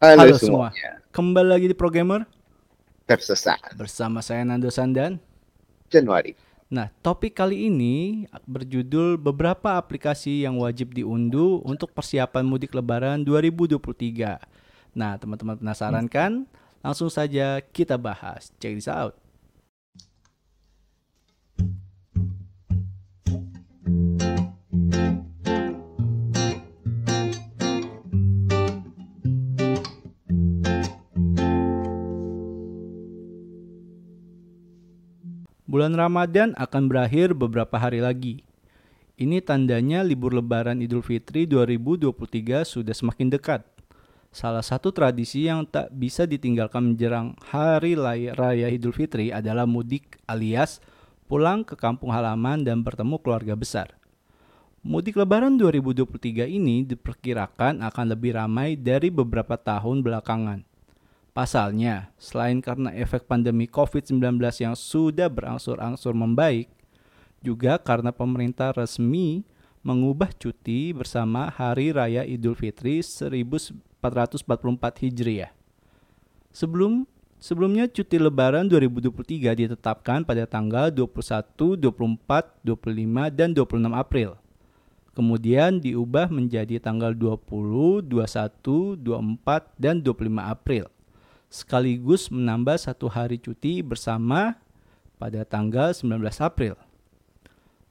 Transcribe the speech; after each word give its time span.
Halo, 0.00 0.32
Halo 0.32 0.40
semua. 0.40 0.72
semua. 0.72 0.96
Kembali 1.12 1.48
lagi 1.52 1.68
di 1.68 1.76
Programmer 1.76 2.24
Tersesat. 3.04 3.60
bersama 3.76 4.24
saya 4.24 4.48
Nando 4.48 4.72
Sandan. 4.72 5.20
Januari. 5.92 6.32
Nah, 6.72 6.88
topik 7.04 7.36
kali 7.36 7.68
ini 7.68 8.24
berjudul 8.48 9.20
beberapa 9.20 9.76
aplikasi 9.76 10.48
yang 10.48 10.56
wajib 10.56 10.96
diunduh 10.96 11.60
untuk 11.68 11.92
persiapan 11.92 12.48
mudik 12.48 12.72
lebaran 12.72 13.20
2023. 13.28 14.40
Nah, 14.96 15.20
teman-teman 15.20 15.60
penasaran 15.60 16.08
kan? 16.08 16.48
Langsung 16.80 17.12
saja 17.12 17.60
kita 17.60 18.00
bahas. 18.00 18.56
Check 18.56 18.80
this 18.80 18.88
out. 18.88 19.12
Bulan 35.70 35.94
Ramadan 35.94 36.50
akan 36.58 36.90
berakhir 36.90 37.30
beberapa 37.30 37.78
hari 37.78 38.02
lagi. 38.02 38.42
Ini 39.14 39.38
tandanya 39.38 40.02
libur 40.02 40.34
lebaran 40.34 40.82
Idul 40.82 40.98
Fitri 40.98 41.46
2023 41.46 42.66
sudah 42.66 42.90
semakin 42.90 43.30
dekat. 43.30 43.62
Salah 44.34 44.66
satu 44.66 44.90
tradisi 44.90 45.46
yang 45.46 45.62
tak 45.62 45.94
bisa 45.94 46.26
ditinggalkan 46.26 46.90
menjelang 46.90 47.38
hari 47.54 47.94
raya 48.34 48.66
Idul 48.66 48.90
Fitri 48.90 49.30
adalah 49.30 49.62
mudik 49.62 50.18
alias 50.26 50.82
pulang 51.30 51.62
ke 51.62 51.78
kampung 51.78 52.10
halaman 52.10 52.66
dan 52.66 52.82
bertemu 52.82 53.22
keluarga 53.22 53.54
besar. 53.54 53.94
Mudik 54.82 55.14
lebaran 55.14 55.54
2023 55.54 56.50
ini 56.50 56.82
diperkirakan 56.82 57.86
akan 57.86 58.06
lebih 58.10 58.34
ramai 58.34 58.74
dari 58.74 59.06
beberapa 59.06 59.54
tahun 59.54 60.02
belakangan. 60.02 60.69
Pasalnya, 61.30 62.10
selain 62.18 62.58
karena 62.58 62.90
efek 62.90 63.30
pandemi 63.30 63.70
COVID-19 63.70 64.34
yang 64.66 64.74
sudah 64.74 65.30
berangsur-angsur 65.30 66.10
membaik, 66.10 66.66
juga 67.38 67.78
karena 67.78 68.10
pemerintah 68.10 68.74
resmi 68.74 69.46
mengubah 69.86 70.34
cuti 70.34 70.90
bersama 70.90 71.46
Hari 71.46 71.94
Raya 71.94 72.26
Idul 72.26 72.58
Fitri 72.58 72.98
1444 73.00 74.02
Hijriah. 75.06 75.54
Sebelum 76.50 77.06
sebelumnya 77.38 77.86
cuti 77.86 78.18
lebaran 78.18 78.66
2023 78.66 79.54
ditetapkan 79.54 80.26
pada 80.26 80.50
tanggal 80.50 80.90
21, 80.90 81.78
24, 81.78 82.58
25 82.66 83.30
dan 83.30 83.54
26 83.54 83.94
April. 83.94 84.34
Kemudian 85.14 85.78
diubah 85.78 86.26
menjadi 86.26 86.82
tanggal 86.82 87.14
20, 87.14 88.02
21, 88.02 88.98
24 88.98 89.78
dan 89.78 90.02
25 90.02 90.42
April 90.42 90.90
sekaligus 91.50 92.30
menambah 92.30 92.78
satu 92.78 93.10
hari 93.10 93.42
cuti 93.42 93.82
bersama 93.82 94.56
pada 95.18 95.42
tanggal 95.42 95.90
19 95.90 96.22
April. 96.40 96.78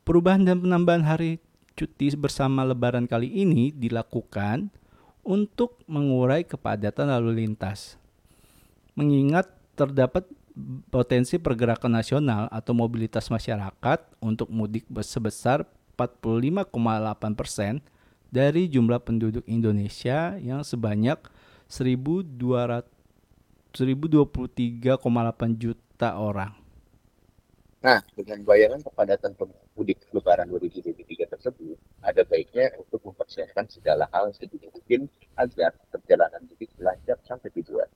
Perubahan 0.08 0.42
dan 0.42 0.64
penambahan 0.64 1.04
hari 1.06 1.44
cuti 1.76 2.16
bersama 2.16 2.64
lebaran 2.64 3.06
kali 3.06 3.30
ini 3.30 3.70
dilakukan 3.70 4.72
untuk 5.22 5.78
mengurai 5.86 6.48
kepadatan 6.48 7.12
lalu 7.14 7.46
lintas. 7.46 8.00
Mengingat 8.98 9.52
terdapat 9.78 10.26
potensi 10.90 11.38
pergerakan 11.38 12.00
nasional 12.00 12.50
atau 12.50 12.74
mobilitas 12.74 13.30
masyarakat 13.30 14.00
untuk 14.20 14.50
mudik 14.50 14.88
sebesar 15.06 15.64
45,8 15.96 16.68
persen 17.36 17.84
dari 18.32 18.68
jumlah 18.72 19.04
penduduk 19.04 19.44
Indonesia 19.48 20.36
yang 20.40 20.64
sebanyak 20.64 21.20
1.200 21.68 22.99
1.023,8 23.74 25.62
juta 25.62 26.10
orang. 26.18 26.54
Nah, 27.80 28.04
dengan 28.12 28.44
bayangan 28.44 28.84
kepadatan 28.84 29.40
pemudik 29.40 30.04
lebaran 30.12 30.52
2023 30.52 31.32
tersebut, 31.32 31.80
ada 32.04 32.28
baiknya 32.28 32.76
untuk 32.76 33.00
mempersiapkan 33.08 33.72
segala 33.72 34.04
hal 34.12 34.36
sedini 34.36 34.68
mungkin 34.68 35.08
agar 35.40 35.72
perjalanan 35.88 36.44
mudik 36.44 36.76
lancar 36.76 37.16
sampai 37.24 37.48
tujuan. 37.56 37.88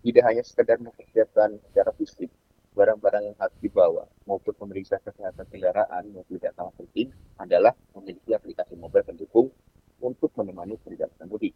Tidak 0.00 0.24
hanya 0.24 0.40
sekedar 0.40 0.80
mempersiapkan 0.80 1.60
secara 1.68 1.92
fisik, 2.00 2.32
barang-barang 2.72 3.28
yang 3.28 3.36
harus 3.36 3.58
dibawa 3.60 4.08
maupun 4.24 4.56
memeriksa 4.64 4.96
kesehatan 5.04 5.46
kendaraan 5.52 6.04
yang 6.10 6.24
tidak 6.26 6.56
kalah 6.56 6.74
penting 6.80 7.12
adalah 7.36 7.76
memiliki 7.92 8.32
aplikasi 8.32 8.72
mobile 8.74 9.04
pendukung 9.04 9.52
untuk 10.00 10.32
menemani 10.34 10.80
perjalanan 10.80 11.28
mudik. 11.28 11.52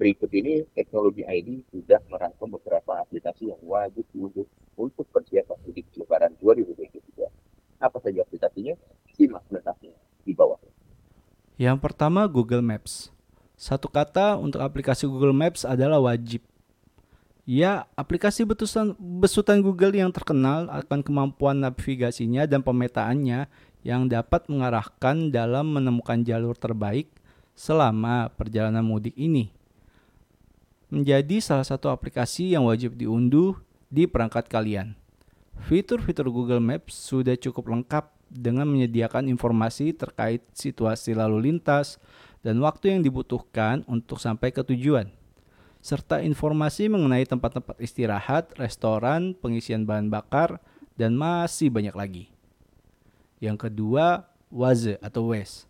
Berikut 0.00 0.32
ini 0.32 0.64
teknologi 0.72 1.28
ID 1.28 1.60
sudah 1.68 2.00
merangkum 2.08 2.56
beberapa 2.56 3.04
aplikasi 3.04 3.52
yang 3.52 3.60
wajib 3.60 4.08
diunduh 4.16 4.48
untuk 4.80 5.04
persiapan 5.12 5.60
mudik 5.60 5.92
lebaran 5.92 6.32
2023. 6.40 7.28
Apa 7.76 8.00
saja 8.00 8.24
aplikasinya? 8.24 8.80
Simak 9.12 9.44
lengkapnya 9.52 9.92
di 10.24 10.32
bawah. 10.32 10.56
Yang 11.60 11.84
pertama 11.84 12.24
Google 12.24 12.64
Maps. 12.64 13.12
Satu 13.60 13.92
kata 13.92 14.40
untuk 14.40 14.64
aplikasi 14.64 15.04
Google 15.04 15.36
Maps 15.36 15.68
adalah 15.68 16.00
wajib. 16.00 16.40
Ya, 17.44 17.84
aplikasi 17.92 18.48
betusan, 18.48 18.96
besutan 18.96 19.60
Google 19.60 19.92
yang 19.92 20.08
terkenal 20.16 20.72
akan 20.72 21.04
kemampuan 21.04 21.60
navigasinya 21.60 22.48
dan 22.48 22.64
pemetaannya 22.64 23.52
yang 23.84 24.08
dapat 24.08 24.48
mengarahkan 24.48 25.28
dalam 25.28 25.76
menemukan 25.76 26.24
jalur 26.24 26.56
terbaik 26.56 27.12
selama 27.52 28.32
perjalanan 28.32 28.80
mudik 28.80 29.12
ini 29.20 29.59
menjadi 30.90 31.38
salah 31.38 31.64
satu 31.64 31.88
aplikasi 31.88 32.52
yang 32.52 32.66
wajib 32.66 32.98
diunduh 32.98 33.54
di 33.86 34.10
perangkat 34.10 34.50
kalian. 34.50 34.98
Fitur-fitur 35.70 36.26
Google 36.30 36.62
Maps 36.62 36.98
sudah 36.98 37.38
cukup 37.38 37.70
lengkap 37.70 38.10
dengan 38.30 38.66
menyediakan 38.66 39.26
informasi 39.30 39.94
terkait 39.94 40.42
situasi 40.54 41.14
lalu 41.14 41.50
lintas 41.50 41.98
dan 42.40 42.58
waktu 42.62 42.96
yang 42.96 43.00
dibutuhkan 43.04 43.84
untuk 43.84 44.18
sampai 44.22 44.50
ke 44.50 44.64
tujuan, 44.64 45.12
serta 45.84 46.24
informasi 46.24 46.88
mengenai 46.88 47.28
tempat-tempat 47.28 47.76
istirahat, 47.82 48.56
restoran, 48.56 49.36
pengisian 49.36 49.84
bahan 49.84 50.08
bakar, 50.08 50.62
dan 50.96 51.12
masih 51.12 51.68
banyak 51.68 51.92
lagi. 51.92 52.24
Yang 53.40 53.68
kedua, 53.68 54.28
Waze 54.48 54.96
atau 55.04 55.32
Waze. 55.32 55.68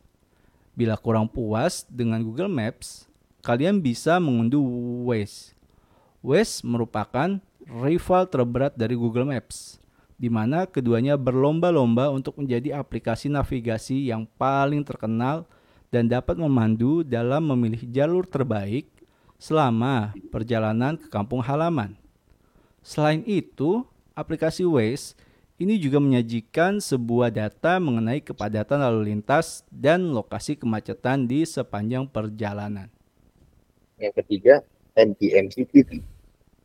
Bila 0.79 0.95
kurang 0.95 1.27
puas 1.27 1.83
dengan 1.91 2.23
Google 2.23 2.51
Maps, 2.51 3.10
kalian 3.41 3.81
bisa 3.81 4.21
mengunduh 4.21 4.63
Waze. 5.09 5.57
Waze 6.21 6.61
merupakan 6.65 7.41
rival 7.67 8.29
terberat 8.29 8.77
dari 8.77 8.97
Google 8.97 9.29
Maps, 9.29 9.81
di 10.21 10.29
mana 10.29 10.69
keduanya 10.69 11.17
berlomba-lomba 11.17 12.13
untuk 12.13 12.37
menjadi 12.37 12.77
aplikasi 12.77 13.33
navigasi 13.33 14.13
yang 14.13 14.29
paling 14.37 14.85
terkenal 14.85 15.49
dan 15.89 16.07
dapat 16.07 16.37
memandu 16.37 17.03
dalam 17.03 17.51
memilih 17.51 17.83
jalur 17.89 18.29
terbaik 18.29 18.87
selama 19.41 20.13
perjalanan 20.29 21.01
ke 21.01 21.09
kampung 21.09 21.41
halaman. 21.41 21.97
Selain 22.85 23.25
itu, 23.25 23.85
aplikasi 24.13 24.69
Waze 24.69 25.17
ini 25.61 25.77
juga 25.77 26.01
menyajikan 26.01 26.81
sebuah 26.81 27.29
data 27.33 27.77
mengenai 27.77 28.25
kepadatan 28.25 28.81
lalu 28.81 29.13
lintas 29.13 29.65
dan 29.69 30.09
lokasi 30.13 30.57
kemacetan 30.57 31.29
di 31.29 31.45
sepanjang 31.45 32.09
perjalanan. 32.09 32.89
Yang 34.01 34.25
ketiga, 34.25 34.65
NTMC 34.97 35.69
TV. 35.69 36.01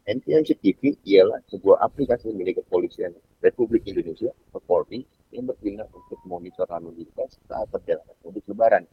NTMC 0.08 0.56
TV 0.64 0.96
ialah 1.04 1.44
sebuah 1.52 1.84
aplikasi 1.84 2.32
milik 2.32 2.64
kepolisian 2.64 3.12
Republik 3.44 3.84
Indonesia 3.92 4.32
Polri 4.64 5.04
yang 5.36 5.44
berguna 5.44 5.84
untuk 5.92 6.16
monitor 6.24 6.64
lalu 6.72 7.04
lintas 7.04 7.36
saat 7.52 7.68
perjalanan 7.68 8.16
mudik 8.24 8.48
lebaran 8.48 8.88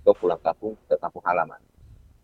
ke 0.00 0.12
pulang 0.16 0.40
kampung 0.40 0.80
ke 0.88 0.96
kampung 0.96 1.20
halaman. 1.28 1.60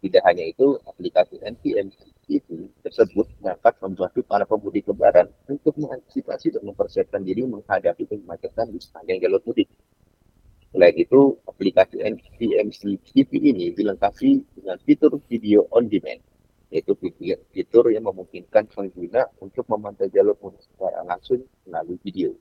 Tidak 0.00 0.24
hanya 0.24 0.48
itu, 0.48 0.80
aplikasi 0.88 1.44
NTMC 1.44 2.08
TV 2.24 2.72
tersebut 2.80 3.28
dapat 3.44 3.76
membantu 3.84 4.24
para 4.24 4.48
pemudik 4.48 4.88
lebaran 4.88 5.28
untuk 5.44 5.76
mengantisipasi 5.76 6.56
dan 6.56 6.64
mempersiapkan 6.64 7.20
diri 7.20 7.44
menghadapi 7.44 8.08
kemacetan 8.08 8.72
di 8.72 8.80
sepanjang 8.80 9.20
jalur 9.20 9.44
mudik. 9.44 9.68
Selain 10.80 10.96
itu, 10.96 11.36
aplikasi 11.44 12.00
NTMC 12.00 13.04
TV 13.12 13.52
ini 13.52 13.68
dilengkapi 13.76 14.56
dengan 14.56 14.80
fitur 14.80 15.12
video 15.28 15.68
on 15.76 15.92
demand, 15.92 16.24
yaitu 16.72 16.96
fitur 17.52 17.92
yang 17.92 18.08
memungkinkan 18.08 18.64
pengguna 18.72 19.28
untuk 19.44 19.68
memantau 19.68 20.08
jalur 20.08 20.40
mudik 20.40 20.64
secara 20.64 21.04
langsung 21.04 21.44
melalui 21.68 22.00
video. 22.00 22.32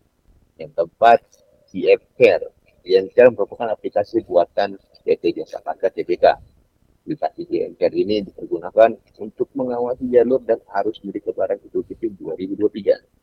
Yang 0.55 0.71
keempat, 0.71 1.19
CF 1.67 1.99
Care, 2.15 2.47
yang 2.87 3.11
merupakan 3.35 3.75
aplikasi 3.75 4.23
buatan 4.23 4.79
PT 5.03 5.43
Jasa 5.43 5.59
Marga 5.59 5.91
TBK 5.91 6.39
aplikasi 7.03 7.43
GMCAR 7.43 7.91
ini 7.91 8.23
dipergunakan 8.23 8.95
untuk 9.19 9.51
mengawasi 9.51 10.07
jalur 10.13 10.39
dan 10.47 10.63
arus 10.79 11.01
mudik 11.03 11.27
lebaran 11.27 11.59
Idul 11.65 11.83
Fitri 11.83 12.13
2023. 12.15 13.18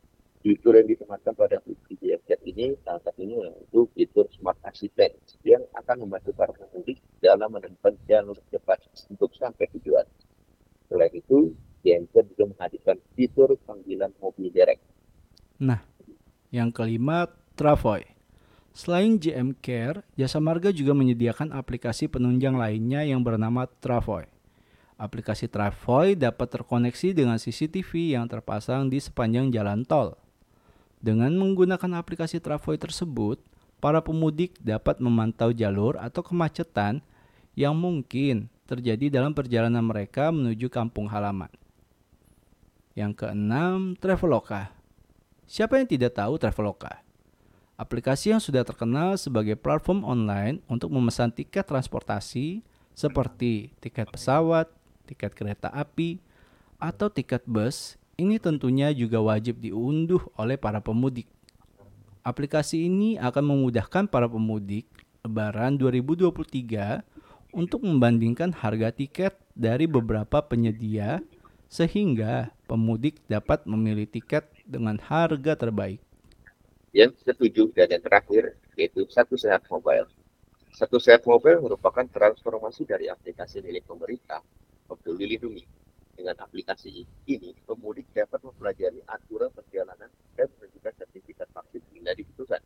Fitur 0.47 0.79
yang 0.79 0.87
ditemukan 0.87 1.35
pada 1.35 1.59
aplikasi 1.59 1.99
GMCAR 1.99 2.39
ini 2.47 2.79
salah 2.87 3.03
satunya 3.03 3.35
yaitu 3.35 3.83
fitur 3.91 4.31
Smart 4.31 4.55
Assistant 4.63 5.11
yang 5.43 5.59
akan 5.75 6.07
membantu 6.07 6.31
para 6.31 6.55
pemudik 6.55 7.03
dalam 7.19 7.51
menemukan 7.51 7.99
jalur 8.07 8.39
cepat 8.47 8.79
untuk 9.11 9.35
sampai 9.35 9.67
tujuan. 9.75 10.07
Selain 10.87 11.11
itu, 11.11 11.51
Care 11.83 12.23
juga 12.31 12.43
menghadirkan 12.47 12.95
fitur 13.19 13.59
panggilan 13.67 14.15
mobil 14.23 14.47
direct. 14.47 14.79
Yang 16.47 16.69
kelima, 16.79 17.27
Travoy. 17.59 18.07
Selain 18.71 19.19
JM 19.19 19.51
Care, 19.59 20.07
Jasa 20.15 20.39
Marga 20.39 20.71
juga 20.71 20.95
menyediakan 20.95 21.51
aplikasi 21.51 22.07
penunjang 22.07 22.55
lainnya 22.55 23.03
yang 23.03 23.19
bernama 23.19 23.67
Travoy. 23.83 24.31
Aplikasi 24.95 25.51
Travoy 25.51 26.15
dapat 26.15 26.47
terkoneksi 26.55 27.11
dengan 27.11 27.35
CCTV 27.35 28.15
yang 28.15 28.31
terpasang 28.31 28.87
di 28.87 29.03
sepanjang 29.03 29.51
jalan 29.51 29.83
tol. 29.83 30.15
Dengan 30.97 31.29
menggunakan 31.37 32.01
aplikasi 32.01 32.41
Travoy 32.41 32.81
tersebut, 32.81 33.37
para 33.77 34.01
pemudik 34.01 34.57
dapat 34.57 34.97
memantau 34.97 35.53
jalur 35.53 35.97
atau 36.01 36.25
kemacetan 36.25 37.05
yang 37.53 37.77
mungkin 37.77 38.49
terjadi 38.65 39.09
dalam 39.21 39.31
perjalanan 39.31 39.85
mereka 39.85 40.33
menuju 40.33 40.67
kampung 40.67 41.07
halaman. 41.07 41.49
Yang 42.97 43.25
keenam, 43.25 43.93
Traveloka. 44.01 44.73
Siapa 45.45 45.77
yang 45.77 45.87
tidak 45.87 46.17
tahu 46.17 46.41
Traveloka? 46.41 47.05
Aplikasi 47.77 48.33
yang 48.33 48.41
sudah 48.41 48.65
terkenal 48.65 49.21
sebagai 49.21 49.53
platform 49.53 50.01
online 50.01 50.65
untuk 50.65 50.89
memesan 50.89 51.29
tiket 51.29 51.61
transportasi 51.61 52.65
seperti 52.97 53.69
tiket 53.77 54.09
pesawat, 54.09 54.65
tiket 55.05 55.37
kereta 55.37 55.69
api, 55.69 56.17
atau 56.81 57.05
tiket 57.13 57.45
bus, 57.45 57.93
ini 58.17 58.41
tentunya 58.41 58.89
juga 58.91 59.21
wajib 59.21 59.61
diunduh 59.61 60.21
oleh 60.41 60.57
para 60.57 60.81
pemudik. 60.81 61.29
Aplikasi 62.25 62.89
ini 62.89 63.15
akan 63.21 63.55
memudahkan 63.55 64.09
para 64.09 64.25
pemudik 64.27 64.89
Lebaran 65.21 65.77
2023 65.77 67.05
untuk 67.53 67.85
membandingkan 67.85 68.51
harga 68.51 68.91
tiket 68.91 69.37
dari 69.53 69.85
beberapa 69.85 70.43
penyedia 70.43 71.21
sehingga 71.69 72.51
pemudik 72.65 73.21
dapat 73.29 73.63
memilih 73.69 74.09
tiket 74.09 74.49
dengan 74.65 74.97
harga 74.97 75.53
terbaik. 75.55 76.01
Yang 76.91 77.21
ketujuh 77.21 77.71
dan 77.77 77.87
yang 77.93 78.03
terakhir 78.03 78.57
yaitu 78.73 79.05
Satu 79.13 79.37
Sehat 79.37 79.61
Mobile. 79.69 80.09
Satu 80.73 80.97
Sehat 80.97 81.21
Mobile 81.29 81.61
merupakan 81.61 82.03
transformasi 82.03 82.83
dari 82.83 83.13
aplikasi 83.13 83.61
milik 83.61 83.85
pemerintah 83.85 84.41
Peduli 84.89 85.37
Lindungi. 85.37 85.86
Dengan 86.17 86.33
aplikasi 86.41 87.05
ini, 87.29 87.53
pemudik 87.69 88.09
dapat 88.09 88.41
mempelajari 88.41 89.05
aturan 89.05 89.53
perjalanan 89.53 90.09
dan 90.33 90.49
menunjukkan 90.57 90.93
sertifikat 90.97 91.45
vaksin 91.53 91.85
bila 91.93 92.17
dibutuhkan. 92.17 92.57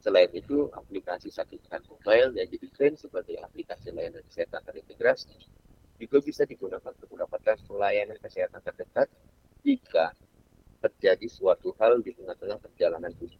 Selain 0.00 0.32
itu, 0.32 0.72
aplikasi 0.72 1.28
Sehat 1.28 1.52
Mobile 1.84 2.32
yang 2.32 2.48
didesain 2.48 2.96
sebagai 2.96 3.36
aplikasi 3.44 3.92
layanan 3.92 4.24
kesehatan 4.24 4.64
terintegrasi 4.64 5.36
juga 5.98 6.18
bisa 6.22 6.46
digunakan 6.46 6.94
untuk 6.94 7.10
mendapatkan 7.10 7.58
pelayanan 7.66 8.16
kesehatan 8.22 8.62
terdekat 8.62 9.10
jika 9.66 10.14
terjadi 10.78 11.26
suatu 11.26 11.74
hal 11.82 11.98
di 12.00 12.14
tengah-tengah 12.14 12.58
perjalanan 12.62 13.10
itu. 13.18 13.34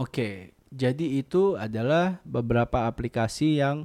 Oke, 0.00 0.56
jadi 0.72 1.20
itu 1.20 1.60
adalah 1.60 2.24
beberapa 2.24 2.88
aplikasi 2.88 3.60
yang 3.60 3.84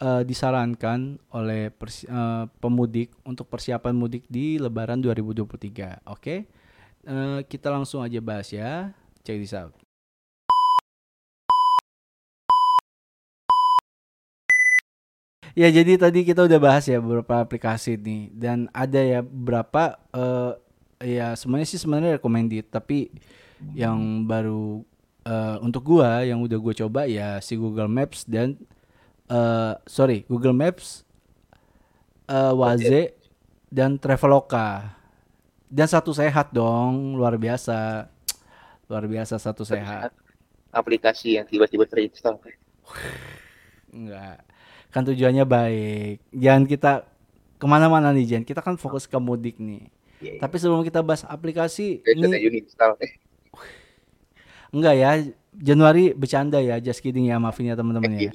eh, 0.00 0.22
disarankan 0.24 1.20
oleh 1.34 1.68
eh, 1.74 2.44
pemudik 2.62 3.12
untuk 3.26 3.50
persiapan 3.52 3.92
mudik 3.92 4.24
di 4.30 4.56
Lebaran 4.56 5.02
2023. 5.02 6.06
Oke, 6.08 6.46
Eh, 7.02 7.40
kita 7.50 7.66
langsung 7.66 7.98
aja 7.98 8.22
bahas 8.22 8.46
ya. 8.54 8.94
Check 9.26 9.42
this 9.42 9.54
out. 9.54 9.74
Ya, 15.52 15.68
jadi 15.68 16.00
tadi 16.00 16.24
kita 16.24 16.48
udah 16.48 16.56
bahas 16.62 16.88
ya 16.88 16.96
beberapa 16.96 17.44
aplikasi 17.44 18.00
nih 18.00 18.32
dan 18.32 18.72
ada 18.72 18.96
ya 19.02 19.20
beberapa 19.20 20.00
eh, 20.16 20.52
ya 21.18 21.36
semuanya 21.36 21.68
sih 21.68 21.76
sebenarnya 21.76 22.16
recommended 22.16 22.72
tapi 22.72 23.12
yang 23.76 24.24
baru 24.24 24.80
eh, 25.28 25.56
untuk 25.60 25.84
gua 25.84 26.24
yang 26.24 26.40
udah 26.40 26.56
gue 26.56 26.74
coba 26.80 27.04
ya 27.04 27.36
si 27.44 27.60
Google 27.60 27.92
Maps 27.92 28.24
dan 28.24 28.56
eh 29.32 29.72
sorry 29.88 30.28
Google 30.28 30.52
Maps 30.52 31.08
eh 32.28 32.52
Waze 32.52 33.16
dan 33.72 33.96
Traveloka. 33.96 34.92
Dan 35.72 35.88
satu 35.88 36.12
sehat 36.12 36.52
dong 36.52 37.16
luar 37.16 37.40
biasa. 37.40 38.04
Luar 38.92 39.08
biasa 39.08 39.40
satu 39.40 39.64
sehat. 39.64 40.12
Aplikasi 40.68 41.40
yang 41.40 41.48
tiba-tiba 41.48 41.88
terinstall. 41.88 42.36
enggak. 43.88 44.44
Kan 44.92 45.08
tujuannya 45.08 45.48
baik. 45.48 46.20
Jangan 46.36 46.64
kita 46.68 46.92
ke 47.56 47.64
mana-mana 47.64 48.12
nih 48.12 48.28
Jen. 48.28 48.44
Kita 48.44 48.60
kan 48.60 48.76
fokus 48.76 49.08
ke 49.08 49.16
mudik 49.16 49.56
nih. 49.56 49.88
Ya, 50.20 50.38
tapi 50.38 50.60
sebelum 50.60 50.84
kita 50.84 51.00
bahas 51.00 51.24
aplikasi 51.24 52.04
ini 52.04 52.28
ini 52.28 52.38
uninstall. 52.46 52.94
Eh, 53.00 53.16
enggak 54.70 54.94
ya 54.94 55.10
Januari 55.50 56.14
bercanda 56.14 56.62
ya 56.62 56.78
just 56.78 57.02
kidding 57.02 57.26
ya 57.26 57.42
maafin 57.42 57.72
ya 57.72 57.74
teman-teman 57.74 58.30
ya 58.30 58.32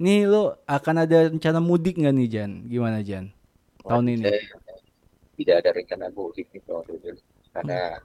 nih 0.00 0.24
lo 0.24 0.56
akan 0.64 1.04
ada 1.04 1.28
rencana 1.28 1.60
mudik 1.60 2.00
nggak 2.00 2.14
nih 2.16 2.28
Jan 2.32 2.50
gimana 2.66 3.04
Jan 3.04 3.28
tahun 3.84 4.06
ini 4.16 4.24
tidak 5.40 5.64
ada 5.64 5.70
rencana 5.72 6.06
mudik 6.12 6.52
nih 6.52 6.60
tahun 6.68 6.84
ini. 7.00 7.20
Karena 7.50 7.96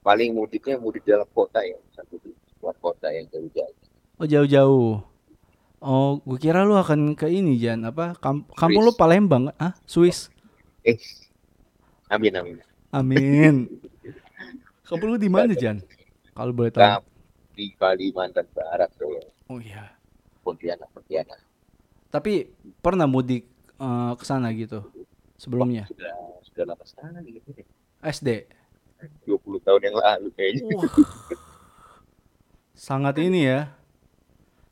paling 0.00 0.32
mudiknya 0.32 0.80
mudik 0.80 1.04
dalam 1.04 1.28
kota 1.36 1.60
ya, 1.60 1.76
satu 1.92 2.16
di 2.24 2.32
luar 2.64 2.72
kota 2.80 3.12
yang 3.12 3.28
jauh-jauh. 3.28 3.76
Oh 4.16 4.24
jauh-jauh. 4.26 5.04
Oh, 5.78 6.18
gue 6.24 6.38
kira 6.40 6.64
lu 6.66 6.74
akan 6.74 7.14
ke 7.14 7.28
ini 7.30 7.60
Jan 7.60 7.84
apa? 7.86 8.16
Kam- 8.18 8.48
kampung 8.56 8.82
lu. 8.82 8.96
Palembang, 8.96 9.52
ah? 9.60 9.76
Swiss. 9.86 10.32
Eh, 10.82 10.98
amin 12.10 12.34
amin. 12.34 12.56
Amin. 12.90 13.54
kampung 14.88 15.14
lu 15.14 15.18
di 15.20 15.30
mana 15.30 15.52
Jan? 15.52 15.84
Kalau 16.32 16.50
boleh 16.56 16.72
tahu. 16.72 17.04
Di 17.54 17.76
Kalimantan 17.76 18.48
Barat 18.56 18.90
tuh, 18.96 19.20
Oh 19.52 19.60
iya. 19.60 19.97
Pontianak 20.48 20.88
Pontianak. 20.96 21.40
Tapi 22.08 22.48
pernah 22.80 23.04
mudik 23.04 23.44
eh, 23.76 24.12
ke 24.16 24.24
sana 24.24 24.48
gitu 24.56 24.88
sebelumnya? 25.36 25.84
Sudah 25.92 26.16
sudah 26.40 26.64
lama 26.72 26.84
sekali 26.88 27.36
gitu. 27.36 27.60
SD. 28.00 28.48
20 29.28 29.60
tahun 29.62 29.80
yang 29.92 29.96
lalu 30.00 30.28
kayaknya. 30.32 30.64
Wah. 30.72 30.88
Sangat 32.72 33.20
ini 33.20 33.44
ya. 33.44 33.76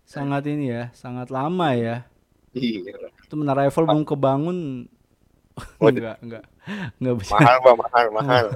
Sangat 0.06 0.46
ini 0.46 0.70
ya, 0.70 0.94
sangat 0.94 1.34
lama 1.34 1.75
ya. 1.75 2.06
Iya. 2.55 3.11
Itu 3.26 3.34
menara 3.34 3.67
Eiffel 3.67 3.84
belum 3.84 4.06
kebangun. 4.06 4.87
Waduh. 5.82 5.99
enggak, 5.99 6.17
enggak. 6.22 6.44
Enggak 7.02 7.14
bisa. 7.20 7.34
Mahal 7.37 7.56
Pak, 7.58 7.75
mahal, 7.75 8.06
mahal. 8.14 8.46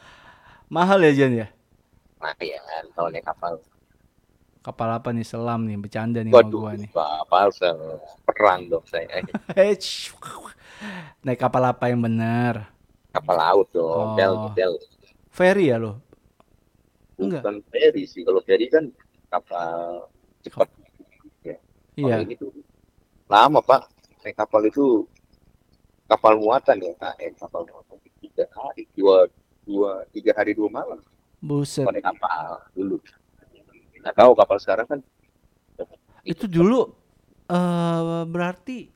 Mahal 0.74 0.98
ya 1.04 1.12
Jan 1.12 1.32
ya? 1.36 1.46
Kalau 2.96 3.08
naik 3.12 3.24
kapal. 3.24 3.60
Kapal 4.64 4.88
apa 4.90 5.12
nih 5.12 5.28
selam 5.28 5.68
nih, 5.68 5.76
bercanda 5.76 6.24
nih 6.24 6.32
sama 6.32 6.40
Waduh, 6.40 6.56
gua 6.58 6.72
nih. 6.72 6.88
kapal 6.88 7.46
sel 7.52 7.76
perang 8.24 8.60
dong 8.64 8.84
saya. 8.88 9.20
Eh. 9.60 9.76
Naik 11.20 11.36
kapal 11.38 11.62
apa 11.62 11.92
yang 11.92 12.00
benar? 12.00 12.72
Kapal 13.12 13.36
laut 13.36 13.68
dong, 13.70 14.16
Oh. 14.16 14.16
del, 14.16 14.34
del. 14.56 14.72
Ferry 15.28 15.68
ya 15.68 15.76
lo? 15.76 16.00
Enggak. 17.20 17.44
Bukan 17.44 17.60
ferry 17.68 18.08
sih. 18.08 18.24
Kalau 18.24 18.40
ferry 18.40 18.66
kan 18.66 18.88
kapal 19.28 20.08
cepat. 20.40 20.68
Kalau 20.72 21.60
Iya. 21.94 22.24
ini 22.24 22.34
tuh 22.34 22.50
lama 23.28 23.60
Pak. 23.60 23.86
Naik 24.24 24.34
kapal 24.34 24.64
itu 24.64 25.04
kapal 26.08 26.40
muatan 26.40 26.80
ya, 26.80 26.90
KM 26.96 27.36
kapal 27.38 27.68
muatan 27.68 28.00
tiga 28.18 28.48
hari, 28.50 28.88
dua 28.96 29.28
dua 29.62 30.02
tiga 30.10 30.32
hari 30.32 30.56
dua 30.56 30.66
malam. 30.66 30.98
Buset. 31.38 31.84
Naik 31.84 32.00
kapal 32.02 32.64
dulu. 32.72 32.96
Nggak 34.04 34.16
tahu 34.20 34.32
kapal 34.36 34.58
sekarang 34.60 34.86
kan. 34.86 35.00
Itu 36.28 36.44
dulu 36.44 36.92
eh 37.48 38.24
berarti 38.28 38.92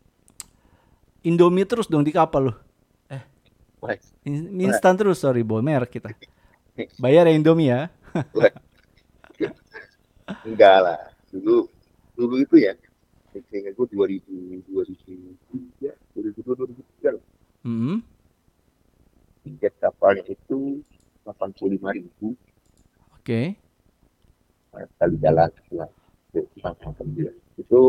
Indomie 1.25 1.65
terus 1.65 1.89
dong 1.89 2.05
di 2.05 2.13
kapal 2.13 2.53
lo. 2.53 2.55
Wah, 3.79 3.95
In- 4.27 4.59
Instan 4.59 4.99
terus, 4.99 5.23
sorry 5.23 5.47
boy, 5.47 5.63
merek 5.63 6.03
kita. 6.03 6.11
Bayar 6.99 7.31
ya 7.31 7.35
Indomie 7.35 7.71
ya. 7.71 7.91
enggak 10.45 10.77
lah. 10.83 11.01
Dulu 11.31 11.71
dulu 12.19 12.35
itu 12.43 12.59
ya. 12.59 12.75
Seingat 13.49 13.79
gue 13.79 13.87
2000 13.95 14.67
2003 14.67 15.95
2002 16.19 16.43
2003 16.43 17.15
loh. 17.15 17.25
Hmm. 17.63 18.03
Tiket 19.47 19.75
kapalnya 19.79 20.27
itu 20.27 20.83
85 21.23 21.79
ribu 21.95 22.35
Oke. 23.15 23.55
Kali 24.73 25.17
jalan 25.19 25.51
ya. 25.73 25.87
itu 27.59 27.81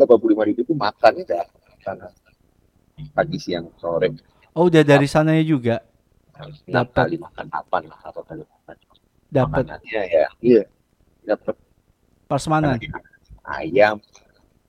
85 0.00 0.48
ribu 0.48 0.60
itu 0.64 0.74
makannya 0.74 1.22
dah 1.28 1.46
sana 1.84 2.08
pagi 3.12 3.38
siang 3.38 3.68
sore. 3.78 4.14
Oh, 4.52 4.68
udah 4.68 4.84
dari 4.84 5.08
sananya 5.08 5.42
juga? 5.44 5.80
Dapat. 6.66 7.06
kali 7.06 7.16
makan 7.20 7.46
apa 7.52 7.76
lah 7.84 7.98
apa 8.02 8.20
kali 8.24 8.42
makan. 8.42 8.76
Dapat. 9.32 9.62
Makanannya 9.64 10.02
ya 10.08 10.26
iya. 10.40 10.62
Dapat. 11.22 11.54
Prasmanan. 12.26 12.78
ayam 13.42 13.98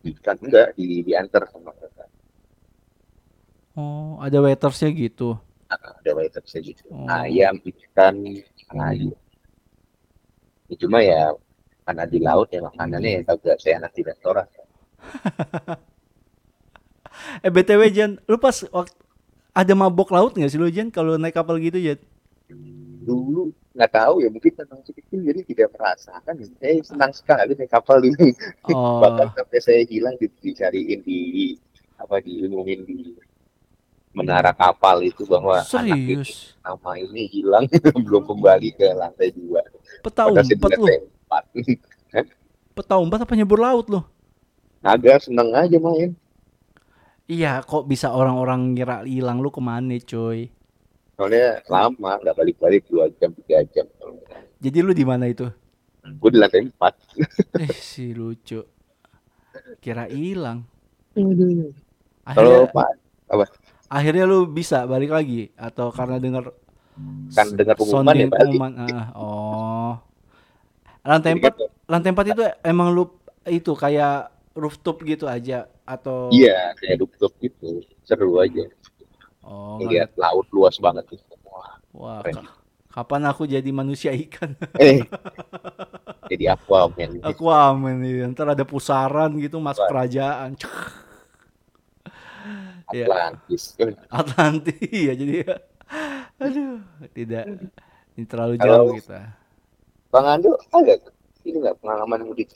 ikan 0.03 0.36
enggak 0.41 0.74
di 0.75 1.05
diantar 1.05 1.46
sama 1.48 1.72
mereka 1.77 2.10
Oh, 3.74 4.17
ada 4.22 4.38
waitersnya 4.41 4.89
gitu. 4.93 5.38
ada 5.70 6.12
waitersnya 6.13 6.62
gitu. 6.62 6.86
Oh. 6.93 7.10
ayam 7.10 7.58
ikan 7.58 8.13
ya, 8.22 9.01
cuma 10.77 11.01
ya 11.01 11.34
karena 11.84 12.04
di 12.08 12.20
laut 12.20 12.48
ya 12.50 12.63
makanannya 12.63 13.10
ya 13.12 13.22
kagak 13.28 13.58
seenak 13.60 13.92
di 13.92 14.02
restoran. 14.04 14.48
Eh 17.46 17.52
BTW 17.54 17.82
Jan, 17.94 18.12
lu 18.25 18.42
pas 18.42 18.58
waktu 18.74 18.96
ada 19.54 19.74
mabok 19.78 20.10
laut 20.10 20.34
nggak 20.34 20.50
sih 20.50 20.58
lu 20.58 20.66
Jan 20.74 20.90
kalau 20.90 21.13
naik 21.16 21.38
kapal 21.38 21.62
gitu 21.62 21.78
Jan? 21.78 22.00
dulu 23.04 23.52
nggak 23.75 23.92
tahu 23.92 24.24
ya 24.24 24.32
mungkin 24.32 24.56
masih 24.56 24.96
kecil 24.96 25.20
jadi 25.28 25.40
tidak 25.44 25.70
merasakan. 25.75 26.34
Saya 26.58 26.80
senang 26.88 27.12
sekali 27.12 27.52
naik 27.54 27.70
kapal 27.70 28.00
dulu 28.00 28.32
Oh, 28.72 29.04
bahkan 29.04 29.28
sampai 29.36 29.60
saya 29.60 29.82
hilang 29.84 30.16
di- 30.18 30.32
dicariin 30.42 31.04
di 31.04 31.20
apa 32.00 32.24
diumumin 32.24 32.82
di 32.88 33.13
menara 34.13 34.54
kapal 34.56 35.02
itu 35.04 35.25
bahwa 35.25 35.60
anak 35.62 36.00
ini 36.00 36.22
serius. 36.22 36.54
nama 36.63 36.92
ini 36.96 37.24
hilang 37.28 37.66
belum 38.08 38.24
kembali 38.24 38.70
ke 38.74 38.88
lantai 38.96 39.30
dua. 39.36 39.62
Peta 40.02 40.30
padahal 40.30 40.46
saya 40.48 40.48
di 40.48 40.56
umpat 40.58 40.72
lu, 40.80 40.86
empat 41.34 41.44
peta 42.78 42.96
umpat 43.02 43.25
apa 43.25 43.34
nyebur 43.34 43.58
laut 43.58 43.90
lu? 43.90 44.02
agak 44.86 45.25
seneng 45.25 45.50
aja 45.58 45.78
main 45.82 46.13
Iya, 47.24 47.63
kok 47.63 47.88
bisa 47.88 48.12
orang-orang 48.12 48.75
ngira 48.75 49.08
hilang 49.08 49.40
lu 49.40 49.48
ke 49.48 49.63
mana 49.63 49.96
coy? 50.04 50.52
soalnya 51.16 51.63
lama 51.72 52.20
nggak 52.20 52.36
balik-balik 52.36 52.84
dua 52.90 53.08
jam 53.18 53.32
tiga 53.32 53.63
jam 53.72 53.88
Jadi 54.60 54.78
lu 54.84 54.92
di 54.92 55.06
mana 55.08 55.32
itu? 55.32 55.48
gue 56.04 56.30
di 56.36 56.40
lantai 56.40 56.68
empat 56.68 56.94
Eh 57.63 57.72
si 57.72 58.12
lucu. 58.12 58.60
Kira 59.80 60.10
hilang. 60.12 60.66
kalau 62.36 62.68
Akhirnya, 62.68 62.68
pak 62.68 62.90
akhirnya 63.90 64.25
lu 64.25 64.50
bisa 64.50 64.90
balik 64.90 65.13
lagi 65.13 65.54
atau 65.54 65.94
karena 65.94 66.18
dengar 66.18 66.50
kan 67.34 67.48
dengar 67.58 67.75
pengumuman 67.78 68.16
ya 68.18 68.28
balik 68.30 68.62
pengumuman? 68.62 68.72
Ah, 68.78 69.08
oh. 69.18 69.94
Lantai 71.03 71.31
Jadi 71.31 71.39
empat, 71.39 71.53
lantai 71.91 72.10
empat 72.15 72.27
itu 72.31 72.43
emang 72.63 72.88
lu 72.95 73.03
itu 73.48 73.72
kayak 73.75 74.31
rooftop 74.55 75.03
gitu 75.03 75.25
aja 75.27 75.67
atau? 75.83 76.19
iya 76.36 76.51
kayak 76.79 76.95
rooftop 77.01 77.31
gitu 77.43 77.67
seru 78.07 78.29
aja 78.43 78.63
Oh, 79.43 79.79
ngeliat 79.81 80.10
laut 80.24 80.48
luas 80.55 80.75
banget 80.86 81.05
gitu 81.13 81.36
wah 81.45 81.77
Wah, 81.93 82.22
Keren. 82.22 82.36
ka- 82.36 82.57
kapan 82.93 83.22
aku 83.29 83.43
jadi 83.45 83.69
manusia 83.69 84.12
ikan? 84.17 84.57
eh 84.79 85.10
jadi 86.29 86.45
aquaman 86.55 87.12
Aku 87.24 87.48
aman 87.48 87.95
nih. 88.03 88.27
Ntar 88.31 88.48
ada 88.53 88.65
pusaran 88.67 89.31
gitu 89.39 89.57
masuk 89.63 89.83
Wah. 89.83 89.89
kerajaan. 89.89 90.50
Cek, 90.60 90.74
ya. 92.91 93.07
Atlantis 93.07 93.75
Atlantis 94.12 94.77
ya 94.91 95.13
jadi. 95.17 95.36
Aduh, 96.41 96.81
tidak. 97.15 97.45
Ini 98.17 98.25
terlalu 98.29 98.55
jauh 98.62 98.88
kita. 98.89 99.43
Bang 100.13 100.25
Ando 100.29 100.53
ada 100.70 100.93
ini 101.41 101.58
nggak 101.58 101.82
pengalaman 101.82 102.22
mudik 102.29 102.53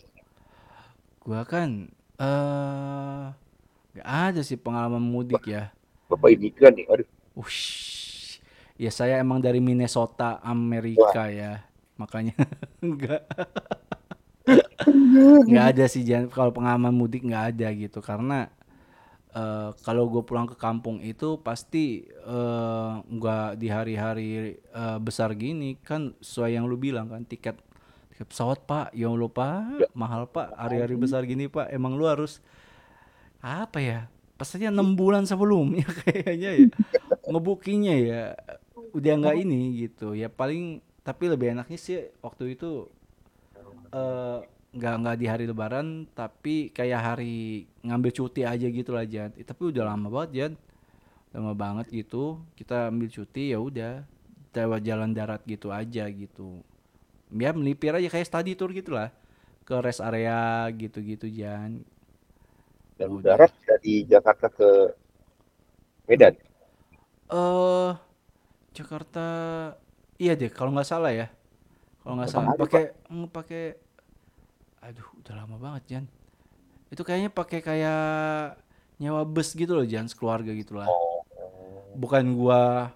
Gua 1.26 1.42
kan 1.42 1.90
eh 2.22 3.26
nggak 3.98 4.10
ada 4.30 4.42
sih 4.46 4.62
pengalaman 4.62 5.02
mudik 5.02 5.42
ya. 5.50 5.74
bapak 6.06 6.38
imigran 6.38 6.78
nih 6.78 6.86
aduh 6.86 7.08
Ush. 7.38 8.42
Ya 8.78 8.90
saya 8.90 9.22
emang 9.22 9.38
dari 9.38 9.62
Minnesota, 9.62 10.42
Amerika 10.42 11.30
ya. 11.30 11.62
Makanya 11.98 12.34
enggak 12.86 13.26
nggak 15.46 15.66
ada 15.74 15.86
sih 15.86 16.02
kalau 16.34 16.50
pengalaman 16.50 16.94
mudik 16.94 17.22
nggak 17.22 17.58
ada 17.58 17.68
gitu. 17.74 18.02
Karena 18.02 18.50
eh, 19.38 19.70
kalau 19.86 20.10
gue 20.10 20.26
pulang 20.26 20.50
ke 20.50 20.58
kampung 20.58 20.98
itu 21.06 21.38
pasti 21.46 22.02
eh, 22.10 22.94
nggak 23.06 23.62
di 23.62 23.68
hari-hari 23.70 24.58
eh, 24.58 24.98
besar 24.98 25.38
gini 25.38 25.78
kan 25.78 26.18
sesuai 26.18 26.58
yang 26.58 26.66
lu 26.66 26.76
bilang 26.76 27.08
kan 27.14 27.22
tiket 27.22 27.62
tiket 28.12 28.28
pesawat 28.34 28.66
pak. 28.66 28.98
Ya 28.98 29.14
Allah 29.14 29.30
pak. 29.30 29.94
Mahal 29.94 30.26
pak. 30.26 30.58
Hari-hari 30.58 30.98
besar 30.98 31.22
gini 31.30 31.46
pak. 31.46 31.70
Emang 31.70 31.94
lu 31.94 32.10
harus 32.10 32.42
apa 33.38 33.78
ya 33.78 34.10
pastinya 34.38 34.74
enam 34.74 34.98
bulan 34.98 35.30
sebelumnya 35.30 35.86
kayaknya 36.02 36.52
ya. 36.58 36.68
Ngebukingnya 37.30 37.96
ya. 38.02 38.24
Udah 38.98 39.14
nggak 39.22 39.38
ini 39.46 39.86
gitu. 39.86 40.18
Ya 40.18 40.34
paling 40.34 40.82
tapi 41.06 41.32
lebih 41.32 41.56
enaknya 41.56 41.80
sih 41.80 42.12
waktu 42.20 42.60
itu 42.60 42.92
eh 43.96 44.57
nggak 44.76 44.96
nggak 45.00 45.18
di 45.18 45.26
hari 45.32 45.46
lebaran 45.48 46.04
tapi 46.12 46.70
kayak 46.76 47.00
hari 47.00 47.66
ngambil 47.88 48.12
cuti 48.12 48.44
aja 48.44 48.68
gitu 48.68 48.92
lah 48.92 49.08
Jan. 49.08 49.32
Eh, 49.40 49.46
tapi 49.48 49.72
udah 49.72 49.84
lama 49.88 50.08
banget 50.12 50.30
Jan. 50.36 50.54
Lama 51.32 51.54
banget 51.56 51.88
gitu. 51.92 52.42
Kita 52.58 52.92
ambil 52.92 53.08
cuti 53.08 53.56
ya 53.56 53.60
udah. 53.62 54.04
Lewat 54.58 54.82
jalan 54.82 55.14
darat 55.14 55.46
gitu 55.46 55.70
aja 55.70 56.10
gitu. 56.10 56.66
Ya 57.30 57.54
melipir 57.54 57.94
aja 57.94 58.10
kayak 58.10 58.26
study 58.26 58.58
tour 58.58 58.74
gitu 58.74 58.98
lah. 58.98 59.14
Ke 59.62 59.78
rest 59.86 60.02
area 60.02 60.66
gitu-gitu 60.74 61.30
Jan. 61.30 61.86
Dan 62.98 63.08
Udah. 63.14 63.38
darat 63.38 63.54
dari 63.70 64.02
Jakarta 64.10 64.50
ke 64.50 64.70
Medan? 66.10 66.34
Eh 67.30 67.92
Jakarta 68.74 69.26
iya 70.18 70.34
deh 70.34 70.50
kalau 70.50 70.74
nggak 70.74 70.90
salah 70.90 71.14
ya. 71.14 71.30
Kalau 72.02 72.18
nggak 72.18 72.32
salah 72.34 72.58
pakai 72.58 72.98
pakai 73.30 73.64
aduh 74.82 75.08
udah 75.24 75.34
lama 75.34 75.56
banget 75.58 75.84
Jan. 75.90 76.06
Itu 76.88 77.04
kayaknya 77.04 77.34
pakai 77.34 77.60
kayak 77.60 78.62
nyewa 78.98 79.28
bus 79.28 79.54
gitu 79.54 79.78
loh 79.78 79.86
Jan 79.86 80.08
sekeluarga 80.08 80.54
gitu 80.56 80.78
lah. 80.78 80.88
Oh. 80.88 81.22
Bukan 81.98 82.34
gua 82.38 82.94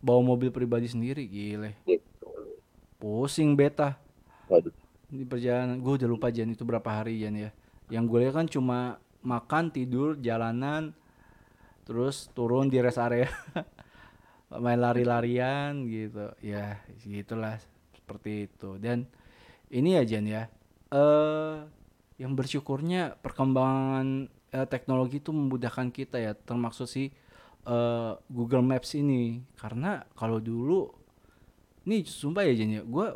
bawa 0.00 0.20
mobil 0.24 0.48
pribadi 0.48 0.88
sendiri 0.88 1.28
gile. 1.28 1.76
Gitu. 1.84 2.28
Pusing 2.96 3.52
beta. 3.54 4.00
Waduh. 4.48 4.72
Di 5.10 5.24
perjalanan 5.26 5.78
gue 5.78 5.92
udah 6.00 6.08
lupa 6.08 6.32
Jan 6.32 6.50
itu 6.50 6.64
berapa 6.64 6.88
hari 6.88 7.20
Jan 7.20 7.36
ya. 7.36 7.50
Yang 7.92 8.04
gue 8.08 8.18
lihat 8.26 8.34
kan 8.34 8.48
cuma 8.48 8.78
makan 9.20 9.68
tidur 9.68 10.16
jalanan 10.16 10.96
terus 11.84 12.32
turun 12.32 12.72
di 12.72 12.80
rest 12.80 12.98
area. 12.98 13.28
Main 14.64 14.80
lari-larian 14.82 15.86
gitu. 15.86 16.32
Ya 16.40 16.80
gitulah 17.04 17.60
seperti 17.94 18.48
itu. 18.48 18.80
Dan 18.80 19.06
ini 19.70 19.94
ya 20.00 20.02
Jan 20.02 20.26
ya 20.26 20.50
eh 20.90 21.56
yang 22.20 22.36
bersyukurnya 22.36 23.16
perkembangan 23.24 24.28
eh, 24.52 24.66
teknologi 24.68 25.24
itu 25.24 25.32
memudahkan 25.32 25.88
kita 25.88 26.20
ya 26.20 26.32
termasuk 26.36 26.84
si 26.84 27.08
eh, 27.64 28.12
Google 28.28 28.66
Maps 28.66 28.92
ini 28.92 29.40
karena 29.56 30.04
kalau 30.12 30.36
dulu 30.36 30.92
nih 31.88 32.04
sumpah 32.04 32.44
ya 32.44 32.52
Jan 32.52 32.76
ya 32.76 32.82
gue 32.84 33.06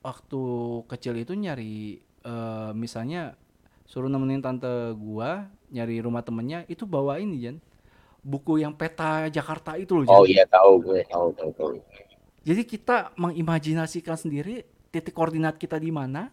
waktu 0.00 0.42
kecil 0.88 1.14
itu 1.20 1.36
nyari 1.36 2.00
eh, 2.24 2.70
misalnya 2.72 3.36
suruh 3.84 4.08
nemenin 4.08 4.40
tante 4.40 4.96
gua 4.96 5.44
nyari 5.68 6.00
rumah 6.00 6.24
temennya 6.24 6.64
itu 6.72 6.88
bawa 6.88 7.20
ini 7.20 7.36
Jan 7.44 7.56
buku 8.24 8.64
yang 8.64 8.72
peta 8.72 9.28
Jakarta 9.28 9.76
itu 9.76 10.00
loh 10.00 10.08
Jan. 10.08 10.16
oh 10.16 10.24
iya 10.24 10.48
tahu 10.48 10.80
gue 10.80 11.04
tahu 11.12 11.28
tahu 11.36 11.50
tahu 11.52 11.70
Jadi 12.44 12.60
kita 12.68 13.16
mengimajinasikan 13.16 14.20
sendiri 14.20 14.68
titik 14.92 15.16
koordinat 15.16 15.56
kita 15.56 15.80
di 15.80 15.88
mana 15.88 16.28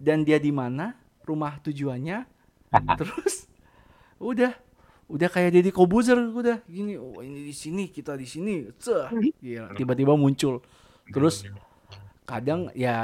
dan 0.00 0.24
dia 0.24 0.38
di 0.38 0.50
mana, 0.50 0.96
rumah 1.22 1.58
tujuannya. 1.60 2.24
terus 3.00 3.46
udah. 4.18 4.54
Udah 5.08 5.32
kayak 5.32 5.56
Deddy 5.56 5.72
Kobuzer 5.72 6.20
udah. 6.20 6.60
Gini 6.68 7.00
oh 7.00 7.24
ini 7.24 7.48
di 7.48 7.54
sini 7.56 7.88
kita 7.88 8.12
di 8.12 8.28
sini. 8.28 8.68
Tiba-tiba 9.72 10.12
muncul. 10.20 10.60
Terus 11.08 11.48
kadang 12.28 12.68
ya 12.76 12.96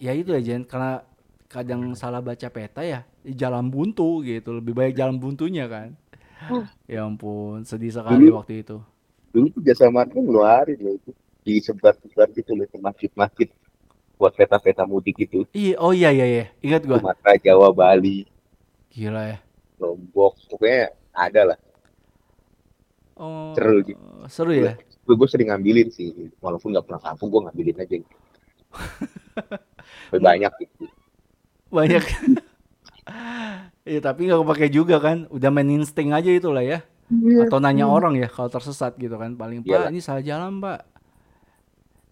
ya 0.00 0.16
itu 0.16 0.32
ya 0.32 0.40
Jen. 0.40 0.64
Karena 0.64 1.04
kadang 1.52 1.92
salah 1.92 2.24
baca 2.24 2.48
peta 2.48 2.80
ya 2.80 3.04
jalan 3.36 3.68
buntu 3.68 4.24
gitu. 4.24 4.56
Lebih 4.64 4.72
baik 4.72 4.94
jalan 4.96 5.20
buntunya 5.20 5.68
kan. 5.68 5.92
Ya 6.88 7.04
ampun 7.04 7.68
sedih 7.68 7.92
sekali 7.92 8.32
Dulu- 8.32 8.40
waktu 8.40 8.64
itu. 8.64 8.80
dulu 9.32 9.48
tuh 9.48 9.62
jasa 9.64 9.92
marga 9.92 10.16
ngeluarin 10.16 10.80
loh 10.80 10.96
itu. 10.96 11.12
Di 11.44 11.60
sebar-sebar 11.60 12.32
gitu 12.32 12.56
loh 12.56 12.64
ke 12.64 12.80
masjid-masjid 12.80 13.52
buat 14.22 14.32
peta-peta 14.32 14.86
mudik 14.86 15.18
itu 15.18 15.42
iya 15.50 15.74
oh 15.82 15.90
iya 15.90 16.14
iya 16.14 16.26
iya 16.26 16.44
ingat 16.62 16.86
gua 16.86 17.02
Sumatera 17.02 17.34
Jawa 17.36 17.74
Bali 17.74 18.22
gila 18.88 19.34
ya 19.34 19.38
Lombok 19.82 20.38
pokoknya 20.46 20.94
ada 21.10 21.42
lah 21.52 21.58
Oh, 23.12 23.52
Seru 23.54 23.84
gitu. 23.84 24.00
seru 24.26 24.50
ya. 24.56 24.74
gue 25.04 25.14
gue 25.14 25.28
sering 25.28 25.52
ngambilin 25.52 25.92
sih 25.92 26.10
walaupun 26.40 26.72
nggak 26.72 26.86
pernah 26.88 27.02
kampung 27.02 27.28
gue 27.28 27.40
ngambilin 27.44 27.76
aja 27.78 27.94
gitu. 28.00 28.16
Banyak 30.16 30.52
gitu 30.58 30.84
Banyak. 31.68 32.04
Iya, 33.82 33.98
tapi 33.98 34.30
nggak 34.30 34.38
kepake 34.46 34.66
juga 34.70 35.02
kan. 35.02 35.26
Udah 35.26 35.50
main 35.50 35.66
insting 35.66 36.14
aja 36.14 36.30
itu 36.30 36.54
lah 36.54 36.62
ya. 36.62 36.86
Atau 37.42 37.58
nanya 37.58 37.90
orang 37.90 38.14
ya 38.14 38.30
kalau 38.30 38.46
tersesat 38.46 38.94
gitu 38.94 39.18
kan. 39.18 39.34
Paling 39.34 39.66
Pak, 39.66 39.68
Iyalah. 39.68 39.90
ini 39.90 39.98
salah 39.98 40.22
jalan, 40.22 40.62
Pak. 40.62 40.78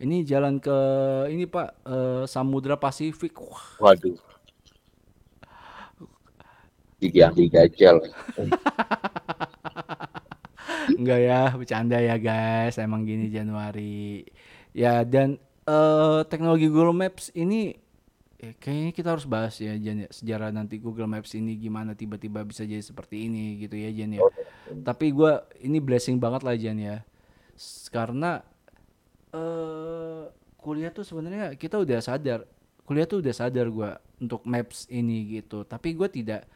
Ini 0.00 0.24
jalan 0.24 0.56
ke 0.58 0.78
ini, 1.28 1.44
Pak, 1.44 1.68
eh, 1.84 2.22
Samudra 2.24 2.80
Pasifik. 2.80 3.36
Wah, 3.36 3.92
waduh 3.92 4.30
diambil 7.08 7.48
gajal 7.48 7.96
Enggak 10.90 11.20
ya, 11.22 11.54
bercanda 11.54 11.96
ya 12.02 12.18
guys. 12.20 12.76
Emang 12.76 13.06
gini 13.08 13.30
Januari. 13.32 14.26
Ya 14.76 15.00
dan 15.06 15.40
eh 15.64 16.20
teknologi 16.28 16.66
Google 16.68 16.92
Maps 16.92 17.30
ini 17.32 17.78
eh, 18.42 18.52
kayaknya 18.58 18.92
kita 18.92 19.08
harus 19.16 19.24
bahas 19.24 19.56
ya 19.62 19.72
Jan 19.80 20.04
ya. 20.04 20.08
Sejarah 20.12 20.50
nanti 20.52 20.76
Google 20.76 21.08
Maps 21.08 21.32
ini 21.32 21.56
gimana 21.56 21.94
tiba-tiba 21.96 22.42
bisa 22.44 22.66
jadi 22.66 22.82
seperti 22.82 23.30
ini 23.30 23.56
gitu 23.64 23.78
ya 23.80 23.88
Jan 23.94 24.18
ya. 24.18 24.20
Oh, 24.20 24.32
Tapi 24.82 25.14
gua 25.14 25.46
ini 25.62 25.78
blessing 25.80 26.20
banget 26.20 26.42
lah 26.44 26.58
Jan 26.58 26.76
ya. 26.76 27.06
Karena 27.88 28.42
eh 29.32 30.24
kuliah 30.60 30.92
tuh 30.92 31.04
sebenarnya 31.06 31.54
kita 31.56 31.80
udah 31.80 31.98
sadar. 32.02 32.44
Kuliah 32.84 33.06
tuh 33.06 33.22
udah 33.22 33.34
sadar 33.34 33.66
gua 33.70 33.98
untuk 34.18 34.42
Maps 34.44 34.90
ini 34.90 35.40
gitu. 35.40 35.62
Tapi 35.64 35.94
gua 35.94 36.10
tidak 36.10 36.46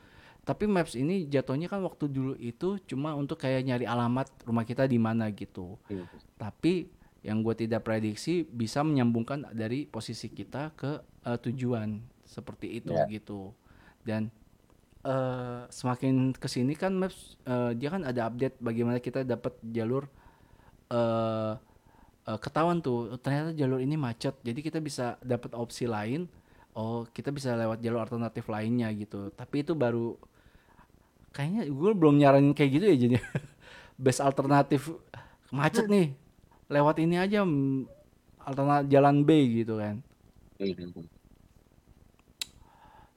tapi 0.44 0.68
Maps 0.68 0.92
ini 0.92 1.24
jatuhnya 1.24 1.72
kan 1.72 1.80
waktu 1.80 2.04
dulu 2.12 2.36
itu 2.36 2.76
cuma 2.84 3.16
untuk 3.16 3.40
kayak 3.40 3.64
nyari 3.64 3.88
alamat 3.88 4.28
rumah 4.44 4.68
kita 4.68 4.84
di 4.84 5.00
mana 5.00 5.32
gitu. 5.32 5.80
Hmm. 5.88 6.04
Tapi 6.36 6.92
yang 7.24 7.40
gue 7.40 7.56
tidak 7.56 7.88
prediksi 7.88 8.44
bisa 8.44 8.84
menyambungkan 8.84 9.48
dari 9.56 9.88
posisi 9.88 10.28
kita 10.28 10.76
ke 10.76 11.00
eh, 11.24 11.38
tujuan 11.40 11.96
seperti 12.28 12.84
itu 12.84 12.92
Ya. 12.92 13.08
gitu. 13.08 13.56
Dan 14.04 14.28
eh 15.00 15.64
semakin 15.72 16.36
ke 16.36 16.44
sini 16.44 16.76
kan 16.76 16.92
Maps 16.92 17.40
eh, 17.48 17.72
dia 17.80 17.88
kan 17.88 18.04
ada 18.04 18.28
update 18.28 18.60
bagaimana 18.60 19.00
kita 19.00 19.24
dapat 19.24 19.56
jalur 19.64 20.04
eh 20.92 21.56
eh, 22.30 22.38
ketahuan 22.44 22.78
tuh 22.84 23.16
ternyata 23.24 23.50
jalur 23.56 23.80
ini 23.82 23.96
macet. 23.98 24.34
Jadi 24.46 24.60
kita 24.66 24.78
bisa 24.82 25.16
dapat 25.24 25.52
opsi 25.56 25.84
lain. 25.88 26.26
Oh, 26.74 27.06
kita 27.16 27.30
bisa 27.30 27.54
lewat 27.54 27.78
jalur 27.84 28.02
alternatif 28.02 28.44
lainnya 28.50 28.88
gitu. 28.94 29.30
Tapi 29.34 29.62
itu 29.62 29.72
baru 29.78 30.18
kayaknya 31.34 31.62
Google 31.70 31.96
belum 31.98 32.14
nyaranin 32.20 32.54
kayak 32.56 32.70
gitu 32.78 32.84
ya 32.86 32.96
jadi 32.96 33.16
best 34.04 34.20
alternatif 34.22 34.90
macet 35.50 35.86
nih 35.90 36.14
lewat 36.70 36.96
ini 37.02 37.16
aja 37.18 37.42
alternatif 38.44 38.90
jalan 38.92 39.16
B 39.26 39.30
gitu 39.62 39.74
kan 39.82 39.96
Hmm. 40.58 41.06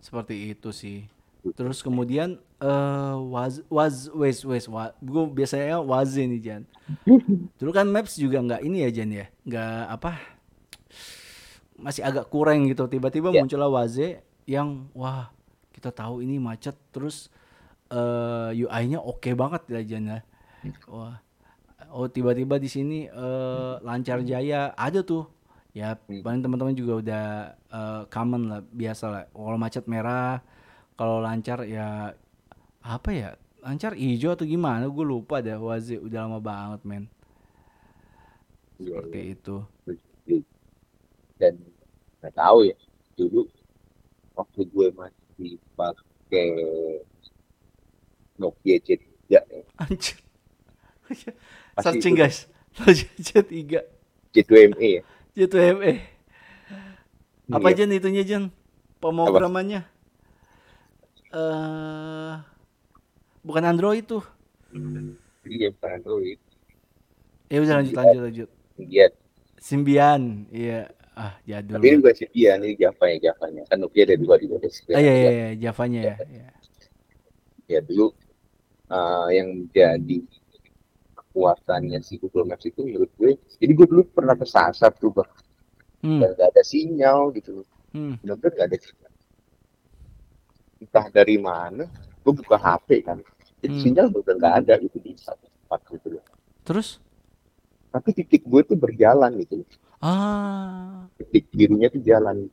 seperti 0.02 0.36
itu 0.54 0.70
sih 0.74 0.98
terus 1.54 1.80
kemudian 1.80 2.36
eh 2.58 3.16
was 3.30 3.62
was 3.68 4.10
wes 4.12 4.42
wes 4.42 4.66
wa, 4.66 4.90
gue 4.98 5.24
biasanya 5.30 5.78
waze 5.80 6.20
nih 6.20 6.42
Jan. 6.42 6.64
Dulu 7.60 7.72
kan 7.72 7.86
Maps 7.86 8.16
juga 8.16 8.40
nggak 8.40 8.62
ini 8.62 8.82
ya 8.82 8.90
Jan 8.92 9.10
ya? 9.10 9.26
Nggak 9.44 9.82
apa 9.92 10.12
masih 11.78 12.02
agak 12.02 12.28
kurang 12.28 12.66
gitu. 12.66 12.86
Tiba-tiba 12.86 13.30
Ya. 13.30 13.40
muncullah 13.40 13.70
waze 13.70 14.22
yang 14.44 14.90
wah 14.92 15.30
kita 15.70 15.92
tahu 15.92 16.20
ini 16.20 16.42
macet 16.42 16.74
terus 16.90 17.30
eh 17.88 18.52
UI-nya 18.58 19.00
oke 19.00 19.30
banget 19.32 19.62
ya 19.70 19.82
Jan 19.86 20.04
ya? 20.08 20.20
Wah 20.90 21.22
oh 21.88 22.10
tiba-tiba 22.10 22.58
di 22.58 22.68
sini 22.68 23.06
eh 23.06 23.74
lancar 23.80 24.24
jaya. 24.24 24.74
Ada 24.74 25.02
tuh. 25.02 25.30
Ya 25.72 25.94
Hmm. 25.94 26.26
paling 26.26 26.42
teman-teman 26.42 26.74
juga 26.74 26.94
udah 26.98 27.26
eh, 27.70 28.02
common 28.10 28.42
lah 28.50 28.62
biasa 28.66 29.06
lah. 29.08 29.24
Kalau 29.30 29.58
macet 29.58 29.86
merah 29.86 30.42
kalau 30.98 31.22
lancar 31.22 31.62
ya 31.64 32.18
apa 32.82 33.10
ya? 33.14 33.30
Lancar 33.62 33.94
hijau 33.94 34.34
atau 34.34 34.44
gimana? 34.44 34.90
Gue 34.90 35.06
lupa 35.06 35.40
dah 35.40 35.58
waze 35.62 35.98
udah 35.98 36.26
lama 36.26 36.40
banget 36.42 36.82
men. 36.84 37.04
Iya, 38.78 39.02
seperti 39.02 39.20
itu. 39.34 39.56
Dan 41.38 41.54
nggak 42.22 42.34
tahu 42.34 42.66
ya 42.66 42.76
dulu 43.18 43.46
waktu 44.34 44.62
gue 44.70 44.88
masih 44.94 45.58
pakai 45.74 46.50
Nokia 48.38 48.78
C3 48.78 49.02
ya, 49.30 49.42
anjir. 49.82 50.18
Searching 51.82 52.14
itu. 52.14 52.22
guys. 52.22 52.46
C3 52.78 53.82
C2ME 54.30 54.90
ya? 55.02 55.04
J2ME 55.34 55.94
apa 57.48 57.68
Iya. 57.72 57.74
aja 57.80 57.84
nih 57.90 57.98
itunya 57.98 58.24
Jan 58.28 58.44
pemrogramannya 59.00 59.82
eh 61.34 62.34
bukan 63.44 63.64
Android 63.68 64.04
tuh. 64.08 64.24
Iya 65.48 65.72
bukan 65.76 65.90
Android. 66.00 66.40
Ya 67.48 67.58
udah 67.64 67.76
lanjut 67.80 67.96
lanjut 67.96 68.22
lanjut. 68.28 68.50
Iya, 68.78 69.06
Symbian 69.60 70.46
iya. 70.52 70.92
Ah 71.18 71.34
jadul. 71.50 71.82
Tapi 71.82 71.86
ini 71.90 71.98
bukan 71.98 72.16
Symbian, 72.16 72.58
ini 72.62 72.76
Java 72.78 73.06
ya 73.10 73.18
Javanya. 73.32 73.64
Kan 73.66 73.78
Nokia 73.82 74.04
ada 74.06 74.16
dua 74.22 74.38
di 74.38 74.46
Indonesia. 74.46 74.94
ah, 74.94 75.02
iya 75.02 75.14
iya 75.14 75.32
iya 75.32 75.48
Javanya 75.58 76.02
ya, 76.04 76.16
ya. 76.30 76.50
Ya 77.68 77.80
dulu 77.84 78.14
uh, 78.88 79.28
yang 79.34 79.68
jadi 79.76 80.24
kekuatannya 81.18 82.00
si 82.00 82.16
Google 82.18 82.48
Maps 82.48 82.64
itu 82.64 82.82
menurut 82.82 83.12
gue, 83.20 83.36
jadi 83.60 83.72
gue 83.76 83.88
dulu 83.92 84.04
pernah 84.10 84.34
kesasar 84.34 84.96
tuh 84.96 85.12
bang, 85.12 85.30
Hmm, 85.98 86.22
dan 86.22 86.30
gak 86.38 86.50
ada 86.54 86.64
sinyal 86.64 87.34
gitu, 87.34 87.66
hmm, 87.92 88.22
bener-bener 88.22 88.52
gak 88.54 88.68
ada 88.72 88.78
sinyal. 88.78 89.07
Entah 90.78 91.08
dari 91.10 91.38
mana, 91.42 91.86
gue 92.22 92.34
buka 92.34 92.58
HP 92.58 93.02
kan, 93.06 93.20
Hmm. 93.58 93.74
sinyal 93.82 94.14
bener 94.14 94.38
gak 94.38 94.54
ada 94.64 94.74
gitu 94.80 95.02
di 95.02 95.18
satu 95.18 95.50
tempat 95.50 95.82
gitu 95.90 96.08
loh. 96.14 96.24
terus? 96.62 97.02
Tapi 97.90 98.14
titik 98.14 98.46
gue 98.46 98.62
tuh 98.62 98.78
berjalan 98.78 99.34
gitu, 99.42 99.66
ah. 100.00 101.10
Titik 101.18 101.50
birunya 101.52 101.90
tuh 101.90 102.04
jalan. 102.06 102.48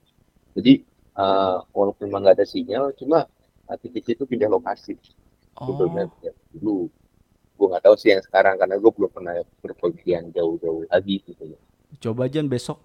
Jadi 0.56 0.80
uh, 1.20 1.60
walaupun 1.76 2.08
memang 2.08 2.24
gak 2.32 2.40
ada 2.40 2.46
sinyal, 2.48 2.96
cuma 2.96 3.28
uh, 3.68 3.76
titik 3.76 4.16
itu 4.16 4.24
pindah 4.24 4.48
lokasi. 4.48 4.96
Google 5.54 5.92
oh. 5.92 5.94
Maps 5.94 6.16
ya 6.24 6.32
dulu. 6.56 6.88
Gue 7.54 7.66
nggak 7.70 7.84
tahu 7.86 7.94
sih 7.94 8.10
yang 8.10 8.24
sekarang 8.24 8.58
karena 8.58 8.74
gue 8.74 8.90
belum 8.90 9.10
pernah 9.14 9.34
berpergian 9.62 10.34
jauh-jauh 10.34 10.90
lagi 10.90 11.22
gitu 11.22 11.54
ya 11.54 11.58
coba 12.00 12.26
Jan 12.30 12.50
besok. 12.50 12.82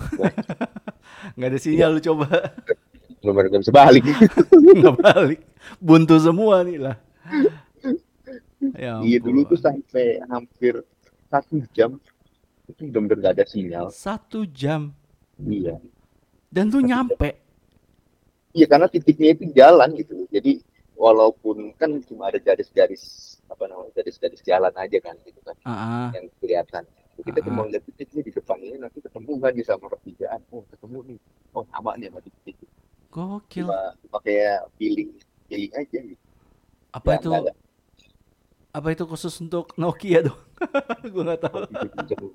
Nggak 1.36 1.48
ada 1.52 1.58
sinyal 1.60 1.90
lu 1.96 2.00
coba 2.00 2.26
belum 3.20 3.36
ada 3.36 3.60
bisa 3.60 3.72
balik. 3.72 4.04
Nggak 4.80 4.96
balik. 4.96 5.40
Buntu 5.76 6.16
semua 6.20 6.64
nih 6.64 6.78
lah. 6.80 6.96
Ya 8.76 9.00
iya 9.00 9.16
dulu 9.16 9.48
tuh 9.48 9.56
sampai 9.56 10.20
hampir 10.28 10.84
satu 11.32 11.64
jam. 11.72 11.96
Itu 12.68 12.92
benar-benar 12.92 13.16
nggak 13.18 13.34
ada 13.40 13.44
sinyal. 13.48 13.88
Satu 13.88 14.44
jam? 14.44 14.92
Iya. 15.40 15.80
Dan 16.52 16.68
tuh 16.68 16.84
nyampe? 16.84 17.40
Iya 18.52 18.68
karena 18.68 18.84
titiknya 18.92 19.32
itu 19.32 19.48
jalan 19.56 19.96
gitu. 19.96 20.28
Jadi 20.28 20.60
walaupun 20.92 21.72
kan 21.80 22.04
cuma 22.04 22.28
ada 22.28 22.36
garis-garis 22.36 23.40
apa 23.48 23.64
namanya 23.64 23.96
garis-garis 23.96 24.44
jalan 24.44 24.70
aja 24.76 24.98
kan 25.00 25.16
gitu 25.24 25.40
kan 25.40 25.56
ah 25.64 25.72
ah. 25.72 26.08
yang 26.12 26.28
kelihatan. 26.36 26.84
Kita 27.16 27.40
Ah. 27.40 27.44
cuma 27.48 27.64
lihat 27.64 27.82
titiknya 27.88 28.22
di 28.28 28.32
depan 28.36 28.60
ini 28.60 28.76
nanti 28.76 29.00
ketemu 29.00 29.32
kan 29.40 29.52
di 29.56 29.64
sama 29.64 29.88
pertigaan. 29.88 30.40
Oh 30.52 30.68
ketemu 30.68 31.16
nih. 31.16 31.18
Oh 31.56 31.64
sama 31.72 31.96
nih 31.96 32.12
sama 32.12 32.20
titik 32.20 32.60
gokil. 33.10 33.66
Cuma 33.66 33.80
pakai 34.08 34.58
feeling 34.78 35.10
feeling 35.46 35.72
aja 35.74 35.98
gitu. 36.00 36.22
Apa 36.90 37.08
Ya, 37.14 37.18
itu? 37.18 37.28
nggak 37.30 37.44
ada. 37.46 37.54
apa 38.70 38.86
itu 38.94 39.02
khusus 39.02 39.34
untuk 39.42 39.74
Nokia 39.74 40.22
dong 40.22 40.38
gue 41.12 41.22
nggak 41.26 41.42
tahu. 41.42 41.58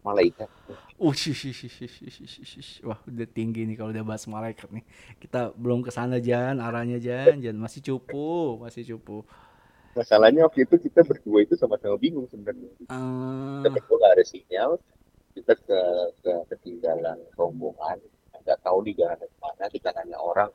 Malaikat. 0.00 0.48
Uh 0.96 1.12
shish, 1.12 1.44
shish, 1.52 1.76
shish, 2.40 2.70
wah 2.80 2.96
udah 3.04 3.28
tinggi 3.28 3.68
nih 3.68 3.76
kalau 3.76 3.92
udah 3.92 4.00
bahas 4.00 4.24
malaikat 4.24 4.72
nih. 4.72 4.80
Kita 5.20 5.52
belum 5.52 5.84
ke 5.84 5.92
sana 5.92 6.16
Jan. 6.18 6.56
Arahnya 6.56 6.96
Jan. 6.96 7.36
Jan 7.38 7.52
masih 7.54 7.84
cupu 7.84 8.56
masih 8.64 8.96
cupu. 8.96 9.22
Masalahnya 9.92 10.48
waktu 10.48 10.64
itu 10.64 10.88
kita 10.88 11.04
berdua 11.04 11.44
itu 11.44 11.52
sama-sama 11.52 12.00
bingung 12.00 12.24
sebenarnya. 12.32 12.72
Eh, 12.80 13.56
kita 13.60 13.68
berdua 13.76 14.06
ada 14.08 14.24
sinyal 14.24 14.80
kita 15.36 15.52
ke, 15.54 15.80
ke 16.24 16.32
ketinggalan 16.48 17.20
rombongan 17.36 18.00
nggak 18.44 18.58
tahu 18.64 18.78
di 18.86 18.92
jalan 18.96 19.18
mana 19.40 19.64
kita 19.68 19.92
nanya 19.96 20.18
orang 20.18 20.50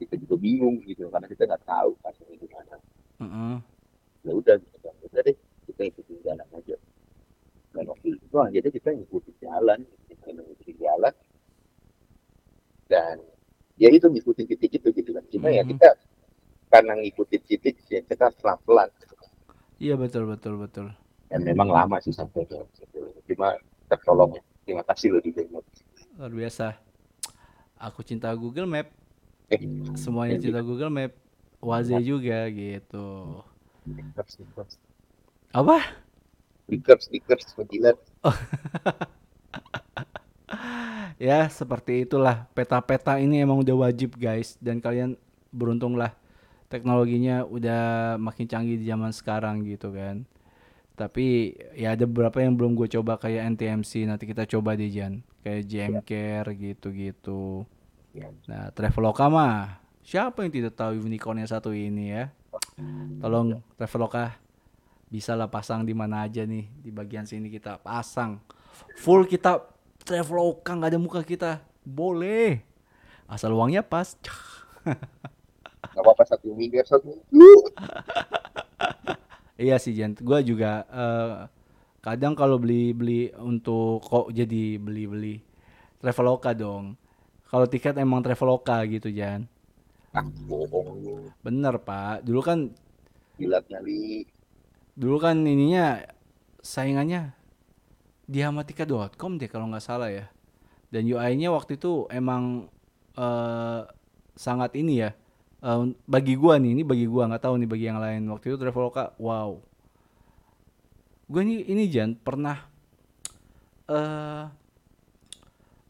kita 0.00 0.16
juga 0.16 0.34
bingung 0.40 0.80
gitu 0.88 1.12
karena 1.12 1.28
kita 1.28 1.44
nggak 1.44 1.64
tahu 1.68 1.90
pasnya 2.00 2.32
di 2.32 2.48
mana. 2.48 2.76
Heeh. 3.20 3.56
ya 4.20 4.32
udah 4.36 4.54
gitu. 4.60 4.76
Kan 4.80 4.94
udah 5.04 5.20
deh 5.24 5.36
kita 5.68 5.82
ikutin 5.92 6.18
jalan 6.24 6.48
aja. 6.56 6.76
Dan 7.76 7.84
waktu. 7.88 8.16
Itu 8.16 8.36
akhirnya 8.40 8.70
kita 8.72 8.88
ngikutin 8.96 9.34
jalan 9.44 9.78
kita 10.08 10.26
ngikutin 10.32 10.76
jalan. 10.80 11.14
Dan 12.90 13.16
ya 13.76 13.88
itu 13.92 14.06
ngikutin 14.08 14.44
titik 14.56 14.70
itu 14.80 14.88
gitu 14.92 15.10
kan. 15.12 15.24
Cuma 15.30 15.48
ya 15.52 15.62
Mhm. 15.62 15.76
kita 15.76 15.88
karena 16.70 16.92
ngikutin 17.00 17.40
titik 17.46 17.76
ya 17.90 18.00
kita 18.06 18.30
pelan 18.40 18.58
pelan 18.64 18.88
iya 19.80 19.96
betul 19.96 20.28
betul 20.28 20.60
betul. 20.60 20.92
Dan 21.32 21.40
memang 21.46 21.72
lama 21.72 21.96
sih 22.04 22.12
sampai 22.12 22.44
ke 22.44 22.56
cuma 23.32 23.56
tertolong. 23.88 24.36
Ya 24.36 24.42
terima 24.64 24.84
kasih 24.84 25.16
loh 25.16 25.20
di 25.24 25.32
luar 26.20 26.32
biasa 26.36 26.89
aku 27.80 28.04
cinta 28.04 28.28
Google 28.36 28.68
Map. 28.68 28.92
Eh 29.48 29.64
semuanya 29.96 30.36
Iya. 30.36 30.44
cinta 30.52 30.60
Google 30.60 30.92
Map. 30.92 31.12
Waze 31.60 31.96
juga 32.04 32.44
gitu. 32.52 33.40
Apa? 35.50 35.80
Stickers 36.68 37.02
stickers 37.10 37.44
ya 41.18 41.48
seperti 41.50 42.04
itulah. 42.06 42.46
Peta-peta 42.54 43.18
ini 43.18 43.42
emang 43.42 43.64
udah 43.64 43.88
wajib 43.90 44.14
guys. 44.14 44.54
Dan 44.62 44.78
kalian 44.78 45.18
beruntung 45.50 45.98
lah 45.98 46.14
teknologinya 46.70 47.42
udah 47.42 48.14
makin 48.22 48.46
canggih 48.46 48.78
di 48.78 48.86
zaman 48.86 49.10
sekarang 49.10 49.66
gitu 49.66 49.90
kan 49.90 50.22
Tapi 51.00 51.56
ya 51.72 51.96
ada 51.96 52.04
beberapa 52.04 52.44
yang 52.44 52.52
belum 52.52 52.76
gue 52.76 52.92
coba 53.00 53.16
kayak 53.16 53.56
NTMC 53.56 54.04
nanti 54.04 54.28
kita 54.28 54.44
coba 54.44 54.76
deh 54.76 54.92
Jan. 54.92 55.24
Kayak 55.40 55.62
JM 55.64 55.94
Care 56.04 56.52
gitu-gitu. 56.52 57.64
Ya. 58.12 58.28
Nah, 58.44 58.68
Traveloka 58.76 59.32
mah 59.32 59.80
siapa 60.04 60.44
yang 60.44 60.52
tidak 60.52 60.76
tahu 60.76 61.00
unicorn 61.00 61.40
yang 61.40 61.48
satu 61.48 61.72
ini 61.72 62.12
ya? 62.12 62.28
Tolong 63.16 63.64
Traveloka 63.80 64.36
bisa 65.08 65.32
lah 65.32 65.48
pasang 65.48 65.88
di 65.88 65.96
mana 65.96 66.28
aja 66.28 66.44
nih 66.44 66.68
di 66.68 66.92
bagian 66.92 67.24
sini 67.24 67.48
kita 67.48 67.80
pasang. 67.80 68.36
Full 69.00 69.24
kita 69.24 69.56
Traveloka 70.04 70.76
nggak 70.76 70.90
ada 70.92 71.00
muka 71.00 71.24
kita. 71.24 71.64
Boleh. 71.80 72.60
Asal 73.24 73.56
uangnya 73.56 73.80
pas. 73.80 74.20
Gak 75.80 76.06
apa-apa 76.06 76.22
satu 76.28 76.52
miliar 76.54 76.84
satu. 76.84 77.18
Iya 79.62 79.76
sih 79.84 79.92
Jan, 79.98 80.12
gue 80.28 80.38
juga 80.50 80.70
eh, 81.02 81.34
kadang 82.06 82.34
kalau 82.40 82.56
beli 82.64 82.82
beli 83.00 83.20
untuk 83.50 84.00
kok 84.08 84.26
jadi 84.38 84.62
beli 84.86 85.04
beli 85.12 85.34
Traveloka 86.02 86.50
dong. 86.62 86.84
Kalau 87.50 87.66
tiket 87.72 87.94
emang 88.04 88.20
Traveloka 88.26 88.76
gitu 88.94 89.08
Jan. 89.18 89.40
Ah, 90.18 90.26
bohong 90.48 90.90
lu. 91.04 91.16
Bener 91.44 91.74
Pak. 91.86 92.24
Dulu 92.26 92.40
kan 92.48 92.58
Gila 93.38 93.60
kali. 93.68 94.00
dulu 95.00 95.16
kan 95.22 95.36
ininya 95.46 96.02
saingannya 96.60 97.32
diamatika.com 98.30 99.32
deh 99.40 99.48
kalau 99.50 99.66
nggak 99.70 99.84
salah 99.84 100.10
ya. 100.12 100.26
Dan 100.92 101.06
UI-nya 101.10 101.50
waktu 101.54 101.78
itu 101.80 102.06
emang 102.12 102.68
eh, 103.18 103.80
sangat 104.36 104.72
ini 104.78 104.94
ya. 105.06 105.10
Eh, 105.60 105.80
bagi 106.08 106.34
gua 106.36 106.56
nih, 106.56 106.70
ini 106.80 106.82
bagi 106.84 107.06
gua 107.06 107.28
nggak 107.30 107.42
tahu 107.44 107.54
nih 107.60 107.68
bagi 107.68 107.84
yang 107.88 108.00
lain. 108.00 108.28
Waktu 108.32 108.52
itu 108.52 108.56
Traveloka, 108.60 109.12
wow. 109.20 109.60
Gue 111.30 111.46
ini 111.46 111.62
ini 111.62 111.86
Jan 111.86 112.18
pernah 112.18 112.58
eh 113.86 114.44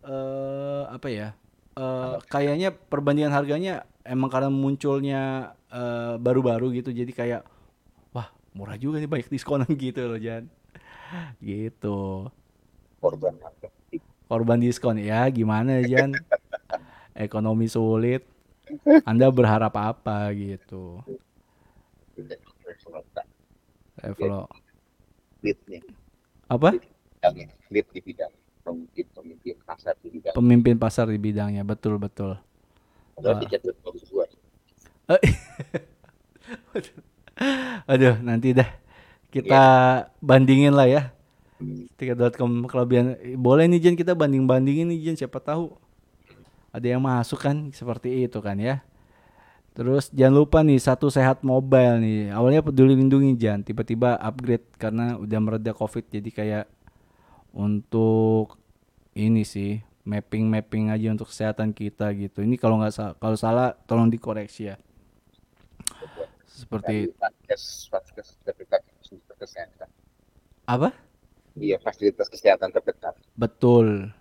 eh 0.05 0.85
apa 0.85 1.09
ya? 1.09 1.33
eh 1.81 2.17
kayaknya 2.29 2.77
perbandingan 2.77 3.33
harganya 3.33 3.89
emang 4.05 4.29
karena 4.29 4.51
munculnya 4.53 5.55
baru-baru 6.21 6.77
gitu 6.77 6.91
jadi 6.93 7.13
kayak 7.15 7.43
wah 8.13 8.29
murah 8.53 8.77
juga 8.77 9.01
nih 9.01 9.09
banyak 9.09 9.33
diskonan 9.33 9.71
gitu 9.81 10.03
loh 10.05 10.21
Jan 10.21 10.51
gitu 11.41 12.29
Korban 13.01 13.35
korban 14.29 14.59
diskon 14.61 15.01
ya 15.01 15.25
gimana 15.33 15.81
Jan 15.87 16.15
ekonomi 17.17 17.67
sulit 17.71 18.27
Anda 19.09 19.27
berharap 19.31 19.75
apa 19.77 20.33
gitu 20.35 21.01
Travel 24.01 24.49
Lead 25.41 25.59
nih. 25.69 25.83
apa. 26.49 26.77
Lead 27.73 27.87
di 27.93 28.01
bidang. 28.01 28.33
Pemimpin, 28.61 29.07
pemimpin 29.17 29.57
pasar 29.65 29.97
di 30.05 30.09
bidang. 30.13 30.35
pemimpin 30.37 30.77
pasar 30.77 31.09
di 31.09 31.17
bidangnya 31.17 31.65
betul 31.65 31.97
betul 31.97 32.37
Padahal 33.17 33.41
bagus 33.85 34.05
gua. 34.09 34.25
Eh, 35.11 35.21
aduh 37.91 38.17
nanti 38.21 38.53
dah 38.53 38.69
kita 39.33 39.63
bandingin 40.21 40.77
lah 40.77 40.89
ya 40.89 41.03
tiket.com 41.97 42.69
kelebihan 42.69 43.17
boleh 43.37 43.69
nih 43.69 43.81
Jen 43.81 43.97
kita 43.97 44.15
banding 44.17 44.47
bandingin 44.49 44.89
nih 44.89 45.11
Jen 45.11 45.17
siapa 45.17 45.41
tahu 45.41 45.77
ada 46.77 46.87
yang 46.87 47.03
masuk 47.03 47.39
kan 47.47 47.57
seperti 47.75 48.27
itu 48.27 48.39
kan 48.47 48.57
ya. 48.59 48.83
Terus 49.77 50.11
jangan 50.11 50.35
lupa 50.45 50.59
nih 50.67 50.79
satu 50.83 51.09
sehat 51.09 51.47
mobile 51.47 52.03
nih. 52.03 52.35
Awalnya 52.35 52.61
peduli 52.67 52.99
lindungi 52.99 53.39
Jan 53.39 53.63
tiba-tiba 53.63 54.19
upgrade 54.19 54.67
karena 54.77 55.17
udah 55.17 55.39
mereda 55.41 55.73
covid. 55.73 56.05
Jadi 56.11 56.31
kayak 56.35 56.65
untuk 57.55 58.59
ini 59.17 59.43
sih 59.47 59.81
mapping 60.07 60.47
mapping 60.51 60.91
aja 60.95 61.09
untuk 61.15 61.29
kesehatan 61.33 61.71
kita 61.77 62.13
gitu. 62.19 62.43
Ini 62.47 62.57
kalau 62.61 62.81
nggak 62.83 62.95
sa- 62.95 63.17
kalau 63.19 63.37
salah 63.39 63.75
tolong 63.89 64.11
dikoreksi 64.13 64.73
ya. 64.75 64.77
Seperti 66.47 67.09
apa? 70.67 70.93
Iya, 71.65 71.77
fasilitas 71.85 72.29
kesehatan 72.33 72.71
terdekat. 72.75 73.15
betul 73.39 74.13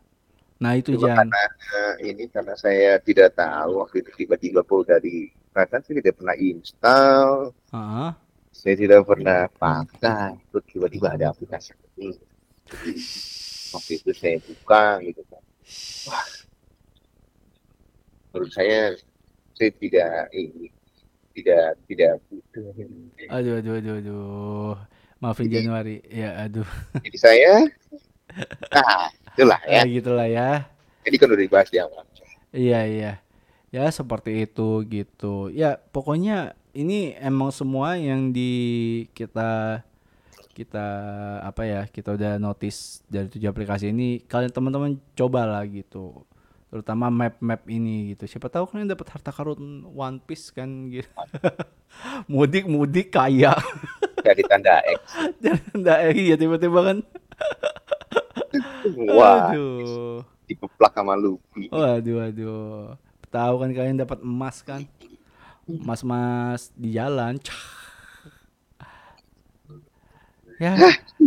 nah 0.60 0.76
itu 0.76 0.92
Cuma 1.00 1.08
Jan 1.08 1.18
karena 1.24 1.44
eh, 1.72 1.94
ini 2.12 2.24
karena 2.28 2.54
saya 2.54 3.00
tidak 3.00 3.32
tahu 3.34 3.80
waktu 3.80 4.04
itu 4.04 4.12
tiba-tiba 4.20 4.60
pull 4.62 4.84
dari 4.84 5.32
perasaan 5.50 5.82
saya 5.82 5.96
tidak 6.00 6.16
pernah 6.20 6.36
install, 6.36 7.30
Heeh. 7.72 8.10
saya 8.52 8.76
tidak 8.76 9.02
pernah 9.04 9.40
pakai, 9.50 10.36
terus 10.52 10.66
tiba-tiba 10.68 11.08
ada 11.16 11.32
aplikasi 11.32 11.72
ini. 11.96 12.12
Waktu 13.70 13.92
itu 13.98 14.12
saya 14.12 14.38
buka 14.44 15.00
gitu 15.00 15.22
kan. 15.26 15.42
Wah, 16.06 16.28
menurut 18.30 18.52
saya 18.52 18.94
saya 19.56 19.72
tidak 19.74 20.12
ini 20.32 20.70
tidak 21.34 21.78
tidak 21.88 22.12
butuh. 22.28 22.68
aduh 23.32 23.54
aduh 23.58 23.74
aduh 23.80 23.96
aduh 24.02 24.74
maafin 25.18 25.48
Jadi- 25.48 25.56
Januari 25.56 25.96
ya 26.06 26.30
aduh 26.42 26.68
Jadi 27.06 27.18
saya, 27.18 27.54
nah 28.74 29.10
itulah 29.34 29.60
ya 29.66 29.82
ya. 29.82 29.90
gitulah 29.90 30.28
ya 30.30 30.50
Jadi 31.08 31.16
kan 31.16 31.28
udah 31.32 31.42
dibahas 31.42 31.70
di 31.72 31.80
awal. 31.82 32.04
Iya 32.54 32.80
iya. 32.86 33.14
Ya 33.72 33.86
seperti 33.90 34.46
itu 34.46 34.84
gitu. 34.86 35.50
Ya 35.50 35.80
pokoknya 35.90 36.54
ini 36.74 37.18
emang 37.18 37.50
semua 37.50 37.98
yang 37.98 38.30
di 38.30 38.52
kita 39.18 39.82
kita 40.54 40.86
apa 41.40 41.62
ya 41.64 41.82
kita 41.88 42.20
udah 42.20 42.36
notice 42.36 43.00
dari 43.08 43.32
tujuh 43.32 43.48
aplikasi 43.48 43.96
ini 43.96 44.20
kalian 44.28 44.52
teman-teman 44.52 45.00
cobalah 45.16 45.64
gitu 45.64 46.28
terutama 46.70 47.08
map-map 47.08 47.64
ini 47.72 48.14
gitu 48.14 48.28
siapa 48.28 48.52
tahu 48.52 48.68
kalian 48.68 48.92
dapat 48.92 49.08
harta 49.08 49.32
karun 49.32 49.88
One 49.88 50.20
Piece 50.20 50.52
kan 50.52 50.92
gitu 50.92 51.08
mudik 52.32 52.68
mudik 52.68 53.10
kaya 53.16 53.56
Dari 54.20 54.44
tanda 54.46 54.84
X. 54.84 55.00
dan 55.42 55.58
nggak 55.74 56.00
iya 56.14 56.36
tiba-tiba 56.36 56.80
kan 56.84 56.98
Wah, 59.18 59.52
aduh 59.54 60.24
dikeplak 60.50 60.94
sama 60.98 61.14
Luffy. 61.14 61.70
Waduh, 61.70 62.16
waduh. 62.26 62.98
Tahu 63.30 63.54
kan 63.62 63.70
kalian 63.70 64.02
dapat 64.02 64.20
emas 64.26 64.66
kan? 64.66 64.82
Emas-emas 65.70 66.74
di 66.74 66.98
jalan. 66.98 67.38
Cah. 67.38 67.78
Ya. 70.58 70.74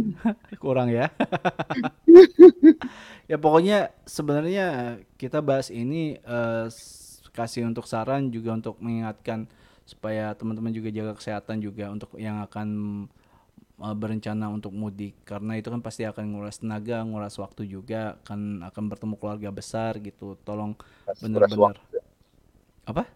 Kurang 0.62 0.90
ya. 0.90 1.06
ya 3.30 3.36
pokoknya 3.38 3.94
sebenarnya 4.02 4.98
kita 5.14 5.38
bahas 5.38 5.70
ini 5.70 6.18
s- 6.66 7.22
kasih 7.32 7.64
untuk 7.64 7.86
saran 7.86 8.28
juga 8.34 8.52
untuk 8.58 8.76
mengingatkan 8.82 9.46
supaya 9.86 10.34
teman-teman 10.36 10.74
juga 10.74 10.92
jaga 10.92 11.16
kesehatan 11.16 11.62
juga 11.62 11.88
untuk 11.88 12.12
yang 12.18 12.42
akan 12.44 12.68
eh, 13.82 13.96
berencana 13.98 14.46
untuk 14.48 14.70
mudik 14.70 15.18
karena 15.26 15.58
itu 15.58 15.68
kan 15.68 15.82
pasti 15.82 16.06
akan 16.06 16.24
nguras 16.38 16.62
tenaga, 16.62 17.02
nguras 17.02 17.34
waktu 17.36 17.66
juga 17.66 18.16
kan 18.22 18.62
akan 18.62 18.84
bertemu 18.86 19.14
keluarga 19.18 19.50
besar 19.50 19.98
gitu. 19.98 20.38
Tolong 20.46 20.78
bener-bener 21.18 21.76
apa? 22.86 23.06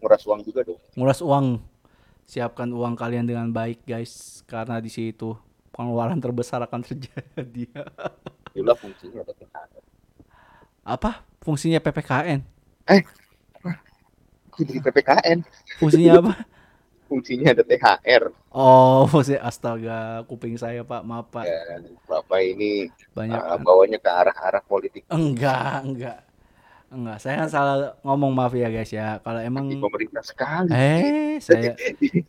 nguras 0.00 0.22
uang 0.24 0.40
juga 0.42 0.60
dong. 0.64 0.80
Nguras 0.96 1.20
uang. 1.20 1.46
Siapkan 2.24 2.70
uang 2.70 2.94
kalian 2.94 3.26
dengan 3.26 3.50
baik, 3.50 3.82
guys, 3.82 4.40
karena 4.46 4.78
di 4.78 4.86
situ 4.86 5.34
pengeluaran 5.74 6.18
terbesar 6.22 6.62
akan 6.62 6.80
terjadi. 6.88 7.68
Itulah 8.54 8.76
fungsinya 8.78 9.22
THR. 9.26 9.68
apa 10.80 11.22
fungsinya 11.44 11.78
PPKN? 11.78 12.40
Jadi 14.58 14.72
PPKN, 14.82 15.38
Fungsinya 15.78 16.12
apa? 16.18 16.32
fungsinya 17.10 17.50
ada 17.50 17.66
THR. 17.66 18.30
Oh, 18.54 19.02
fungsi 19.10 19.34
astaga, 19.34 20.22
kuping 20.30 20.54
saya, 20.54 20.86
Pak. 20.86 21.02
Maaf, 21.02 21.26
Pak. 21.34 21.42
Dan 21.42 21.98
Bapak 22.06 22.38
ini 22.38 22.86
Banyak 23.10 23.42
uh, 23.42 23.58
bawanya 23.58 23.98
ke 23.98 24.06
arah-arah 24.06 24.62
politik 24.62 25.02
enggak, 25.10 25.82
enggak. 25.82 26.18
Enggak, 26.90 27.18
saya 27.22 27.46
kan 27.46 27.48
salah 27.50 27.76
ngomong 28.02 28.34
maaf 28.34 28.54
ya, 28.54 28.66
guys 28.70 28.90
ya. 28.90 29.18
Kalau 29.22 29.38
emang 29.42 29.66
di 29.66 29.78
pemerintah 29.78 30.22
sekali. 30.26 30.70
eh 30.74 31.38
saya 31.46 31.74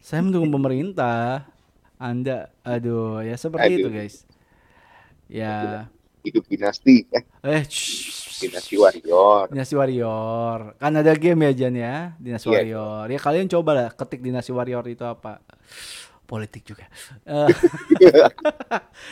saya 0.01 0.19
mendukung 0.25 0.49
pemerintah. 0.49 1.45
Anda 2.01 2.49
aduh, 2.65 3.21
ya 3.21 3.37
seperti 3.37 3.77
itu, 3.77 3.89
Aduh. 3.89 3.93
guys. 3.93 4.25
Ya, 5.29 5.85
Hidup 6.21 6.45
dinasti, 6.49 7.09
eh, 7.13 7.23
eh 7.45 7.63
shh, 7.65 8.20
dinasti 8.41 8.75
warrior. 8.75 9.45
Dinasti 9.53 9.75
Warrior. 9.77 10.75
Kan 10.81 10.91
ada 10.97 11.13
game 11.13 11.45
ya 11.45 11.51
Jan 11.53 11.75
ya, 11.77 11.95
Dinasti 12.17 12.49
Iya. 12.49 12.53
Warrior. 12.57 13.05
Ya 13.13 13.19
kalian 13.21 13.47
coba 13.47 13.71
lah 13.77 13.87
ketik 13.93 14.25
Dinasti 14.25 14.49
Warrior 14.49 14.83
itu 14.89 15.05
apa. 15.05 15.39
Politik 16.25 16.63
juga. 16.63 16.87
Eh, 17.27 17.47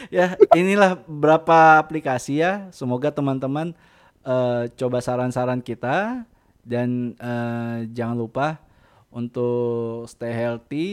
ya 0.15 0.39
inilah 0.55 0.97
berapa 1.03 1.77
aplikasi 1.77 2.39
ya. 2.41 2.71
Semoga 2.71 3.11
teman-teman 3.11 3.75
eh, 4.23 4.71
coba 4.73 5.03
saran-saran 5.03 5.59
kita 5.59 6.23
dan 6.63 7.13
eh, 7.19 7.77
jangan 7.91 8.15
lupa 8.15 8.47
untuk 9.11 10.05
stay 10.07 10.31
healthy, 10.31 10.89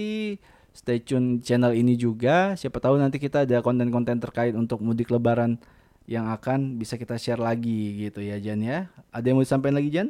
stay 0.75 0.99
tune 0.99 1.39
channel 1.45 1.71
ini 1.73 1.95
juga. 1.95 2.59
Siapa 2.59 2.81
tahu 2.83 2.99
nanti 2.99 3.23
kita 3.23 3.47
ada 3.47 3.63
konten-konten 3.63 4.19
terkait 4.19 4.57
untuk 4.57 4.83
mudik 4.83 5.13
lebaran 5.15 5.61
yang 6.07 6.31
akan 6.31 6.79
bisa 6.79 6.95
kita 6.95 7.19
share 7.19 7.43
lagi 7.43 8.07
gitu 8.07 8.23
ya 8.23 8.39
Jan 8.39 8.63
ya. 8.63 8.87
Ada 9.11 9.27
yang 9.27 9.37
mau 9.43 9.45
disampaikan 9.45 9.77
lagi 9.83 9.91
Jan? 9.91 10.09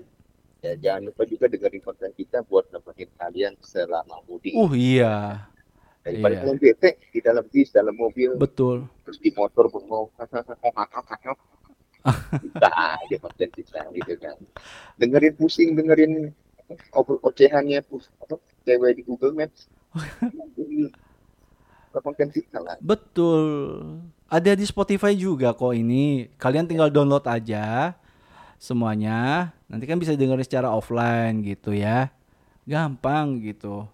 Ya, 0.61 0.73
jangan 0.77 1.13
lupa 1.13 1.23
juga 1.25 1.49
dengerin 1.49 1.83
konten 1.85 2.13
kita 2.13 2.45
buat 2.45 2.69
nemenin 2.69 3.09
kalian 3.17 3.53
selama 3.65 4.21
mudik. 4.29 4.53
Uh 4.53 4.73
iya, 4.77 5.47
Daripada 6.05 6.33
iya. 6.37 6.41
kalian 6.45 6.59
bete 6.61 6.91
di 7.13 7.21
dalam 7.25 7.45
bis, 7.49 7.69
dalam 7.73 7.95
mobil, 7.97 8.37
betul. 8.37 8.85
terus 9.09 9.19
di 9.19 9.33
motor 9.33 9.73
bengong. 9.73 10.13
Kita 12.39 12.71
aja 12.71 13.17
konten 13.19 13.51
kita 13.51 13.81
gitu 13.91 14.15
kan. 14.21 14.37
Dengerin 15.01 15.35
pusing, 15.35 15.75
dengerin 15.75 16.31
obrol 16.95 17.19
ocehannya 17.23 17.83
cewek 18.67 18.93
di 18.99 19.03
Google 19.07 19.35
Maps. 19.35 19.71
Betul. 22.83 23.45
Ada 24.27 24.59
di 24.59 24.67
Spotify 24.67 25.15
juga 25.15 25.55
kok 25.55 25.73
ini. 25.73 26.27
Kalian 26.37 26.67
tinggal 26.67 26.91
download 26.91 27.25
aja 27.29 27.95
semuanya. 28.59 29.53
Nanti 29.71 29.85
kan 29.87 30.01
bisa 30.01 30.17
dengerin 30.17 30.47
secara 30.47 30.73
offline 30.73 31.45
gitu 31.45 31.73
ya. 31.77 32.11
Gampang 32.67 33.39
gitu. 33.45 33.87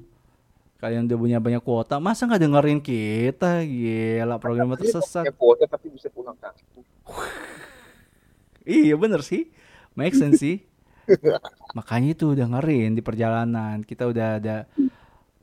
Kalian 0.83 1.07
udah 1.07 1.19
punya 1.19 1.39
banyak 1.39 1.63
kuota, 1.63 2.03
masa 2.03 2.27
nggak 2.27 2.43
dengerin 2.43 2.81
kita? 2.83 3.63
Gila, 3.63 4.43
program 4.43 4.75
tersesat. 4.75 5.31
Punya 5.31 5.39
kuota 5.39 5.65
tapi 5.71 5.87
bisa 5.95 6.11
pulang 6.11 6.35
kampung. 6.35 6.83
Iya 8.63 8.95
bener 8.95 9.27
sih. 9.27 9.51
Make 9.99 10.15
sense 10.15 10.39
sih. 10.39 10.63
Makanya 11.79 12.15
itu 12.15 12.31
dengerin 12.39 12.95
di 12.95 13.03
perjalanan. 13.03 13.83
Kita 13.83 14.07
udah 14.07 14.39
ada 14.39 14.71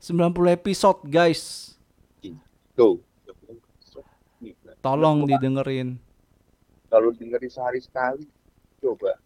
90 0.00 0.56
episode 0.56 1.04
guys. 1.04 1.76
Tuh. 2.80 2.96
Tolong 4.80 5.28
didengerin. 5.28 6.00
Kalau 6.88 7.12
dengerin 7.12 7.52
sehari 7.52 7.80
sekali, 7.84 8.24
coba. 8.80 9.20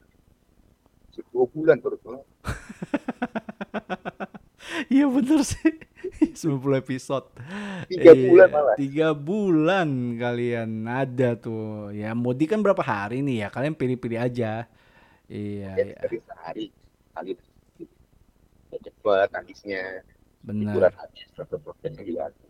Sepuluh 1.14 1.46
bulan 1.54 1.78
terus. 1.78 2.02
Iya 4.90 5.06
bener 5.06 5.40
sih. 5.46 5.70
90 6.44 6.82
episode. 6.82 7.26
Tiga 7.86 8.10
Iya, 8.12 8.26
bulan 8.26 8.48
malah. 8.50 8.74
Tiga 8.76 9.08
bulan 9.14 9.88
kalian 10.18 10.70
ada 10.84 11.38
tuh. 11.38 11.94
Ya 11.94 12.12
mudik 12.12 12.52
kan 12.52 12.60
berapa 12.60 12.82
hari 12.82 13.22
nih 13.22 13.46
ya? 13.46 13.48
Kalian 13.54 13.76
pilih-pilih 13.78 14.18
aja. 14.18 14.66
Iya, 15.30 15.72
Ya, 15.78 15.84
iya. 15.88 15.96
dari 16.04 16.18
sehari 16.20 16.64
kali 17.14 17.32
cepet 18.74 19.28
habisnya 19.30 20.02
benar, 20.42 20.74
hiburan 20.74 20.92
habis 20.98 21.24
juga 21.32 22.20
ada. 22.28 22.43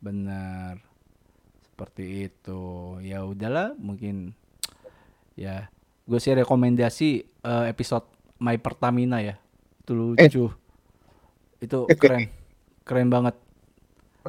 Benar. 0.00 0.80
Seperti 1.64 2.28
itu. 2.28 2.60
Ya 3.04 3.24
udahlah, 3.24 3.76
mungkin 3.76 4.34
ya. 5.36 5.68
Gue 6.08 6.18
sih 6.18 6.34
rekomendasi 6.34 7.24
eh, 7.24 7.64
episode 7.70 8.08
My 8.40 8.56
Pertamina 8.58 9.22
ya. 9.22 9.38
Itu 9.84 9.92
lucu. 9.94 10.44
Itu 11.60 11.78
keren. 12.00 12.28
Keren 12.84 13.08
banget. 13.12 13.36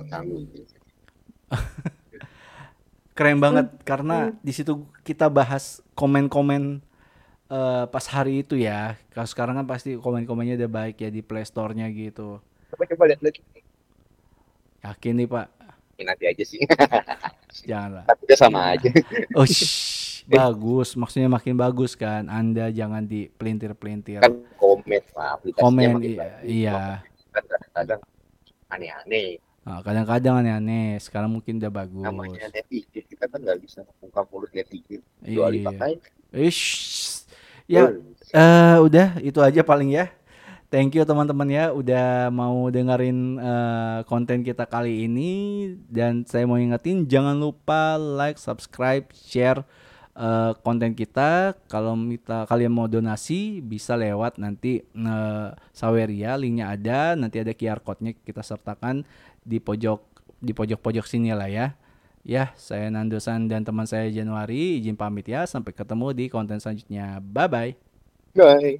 keren 3.12 3.44
banget 3.44 3.68
karena 3.84 4.32
di 4.40 4.56
situ 4.56 4.88
kita 5.04 5.28
bahas 5.28 5.84
komen-komen 6.00 6.80
eh, 7.52 7.84
pas 7.90 8.06
hari 8.08 8.44
itu 8.44 8.56
ya. 8.56 8.96
Kalau 9.12 9.28
sekarang 9.28 9.60
kan 9.60 9.68
pasti 9.68 10.00
komen-komennya 10.00 10.56
udah 10.56 10.72
baik 10.72 11.04
ya 11.04 11.10
di 11.12 11.20
Play 11.20 11.44
Store-nya 11.44 11.92
gitu. 11.92 12.40
coba 12.72 12.88
coba 12.88 13.04
lihat 13.12 13.20
lagi 13.20 13.44
Yakin 14.82 15.14
nih 15.22 15.28
Pak, 15.30 15.48
nanti 16.04 16.26
aja 16.26 16.44
sih 16.44 16.62
janganlah. 17.70 18.04
tapi 18.08 18.22
udah 18.26 18.38
sama 18.40 18.60
aja 18.74 18.90
Oh, 19.38 19.46
shh, 19.46 20.24
bagus, 20.28 20.94
maksudnya 20.96 21.28
makin 21.28 21.56
bagus 21.56 21.94
kan. 21.94 22.28
Anda 22.28 22.70
jangan 22.70 23.04
dipelintir-pelintir. 23.04 24.22
kan 24.22 24.34
komen 24.56 25.02
aplikasinya 25.12 25.62
Komen 25.62 25.90
iya. 26.42 27.04
kan 27.32 27.44
kadang-kadang 27.48 28.02
aneh-aneh 28.70 29.40
Nah, 29.62 29.78
kadang-kadang 29.86 30.42
aneh-aneh. 30.42 30.98
Sekarang 30.98 31.30
mungkin 31.30 31.62
udah 31.62 31.70
bagus. 31.70 32.02
namanya 32.02 32.50
netizen 32.50 33.06
kita 33.06 33.30
kan 33.30 33.46
nggak 33.46 33.62
bisa 33.62 33.86
ungkap 34.02 34.26
mulut 34.34 34.50
netizen 34.52 35.06
Iya. 35.22 35.54
dipakai 35.54 36.02
Ish. 36.34 37.22
Ya, 37.70 37.88
eh 38.32 38.78
udah 38.82 39.22
itu 39.22 39.38
aja 39.38 39.62
paling 39.62 39.94
ya. 39.94 40.10
Thank 40.72 40.96
you 40.96 41.04
teman-teman 41.04 41.52
ya 41.52 41.76
udah 41.76 42.32
mau 42.32 42.72
dengerin 42.72 43.36
eh, 43.44 44.00
konten 44.08 44.40
kita 44.40 44.64
kali 44.64 45.04
ini 45.04 45.32
dan 45.92 46.24
saya 46.24 46.48
mau 46.48 46.56
ingetin 46.56 47.04
jangan 47.12 47.36
lupa 47.36 48.00
like, 48.00 48.40
subscribe, 48.40 49.04
share 49.12 49.68
eh, 50.16 50.56
konten 50.64 50.96
kita. 50.96 51.60
Kalau 51.68 52.00
kita 52.08 52.48
kalian 52.48 52.72
mau 52.72 52.88
donasi 52.88 53.60
bisa 53.60 54.00
lewat 54.00 54.40
nanti 54.40 54.80
eh, 54.80 55.48
Saweria 55.76 56.40
linknya 56.40 56.72
ada, 56.72 57.20
nanti 57.20 57.44
ada 57.44 57.52
QR 57.52 57.84
code-nya 57.84 58.16
kita 58.24 58.40
sertakan 58.40 59.04
di 59.44 59.60
pojok 59.60 60.00
di 60.40 60.56
pojok-pojok 60.56 61.04
sini 61.04 61.36
lah 61.36 61.52
ya. 61.52 61.76
Ya, 62.24 62.56
saya 62.56 62.88
Nandosan 62.88 63.52
dan 63.52 63.68
teman 63.68 63.84
saya 63.84 64.08
Januari 64.08 64.80
izin 64.80 64.96
pamit 64.96 65.28
ya. 65.28 65.44
Sampai 65.44 65.76
ketemu 65.76 66.16
di 66.16 66.32
konten 66.32 66.64
selanjutnya. 66.64 67.20
Bye 67.20 67.52
bye. 67.52 67.72
Bye. 68.32 68.80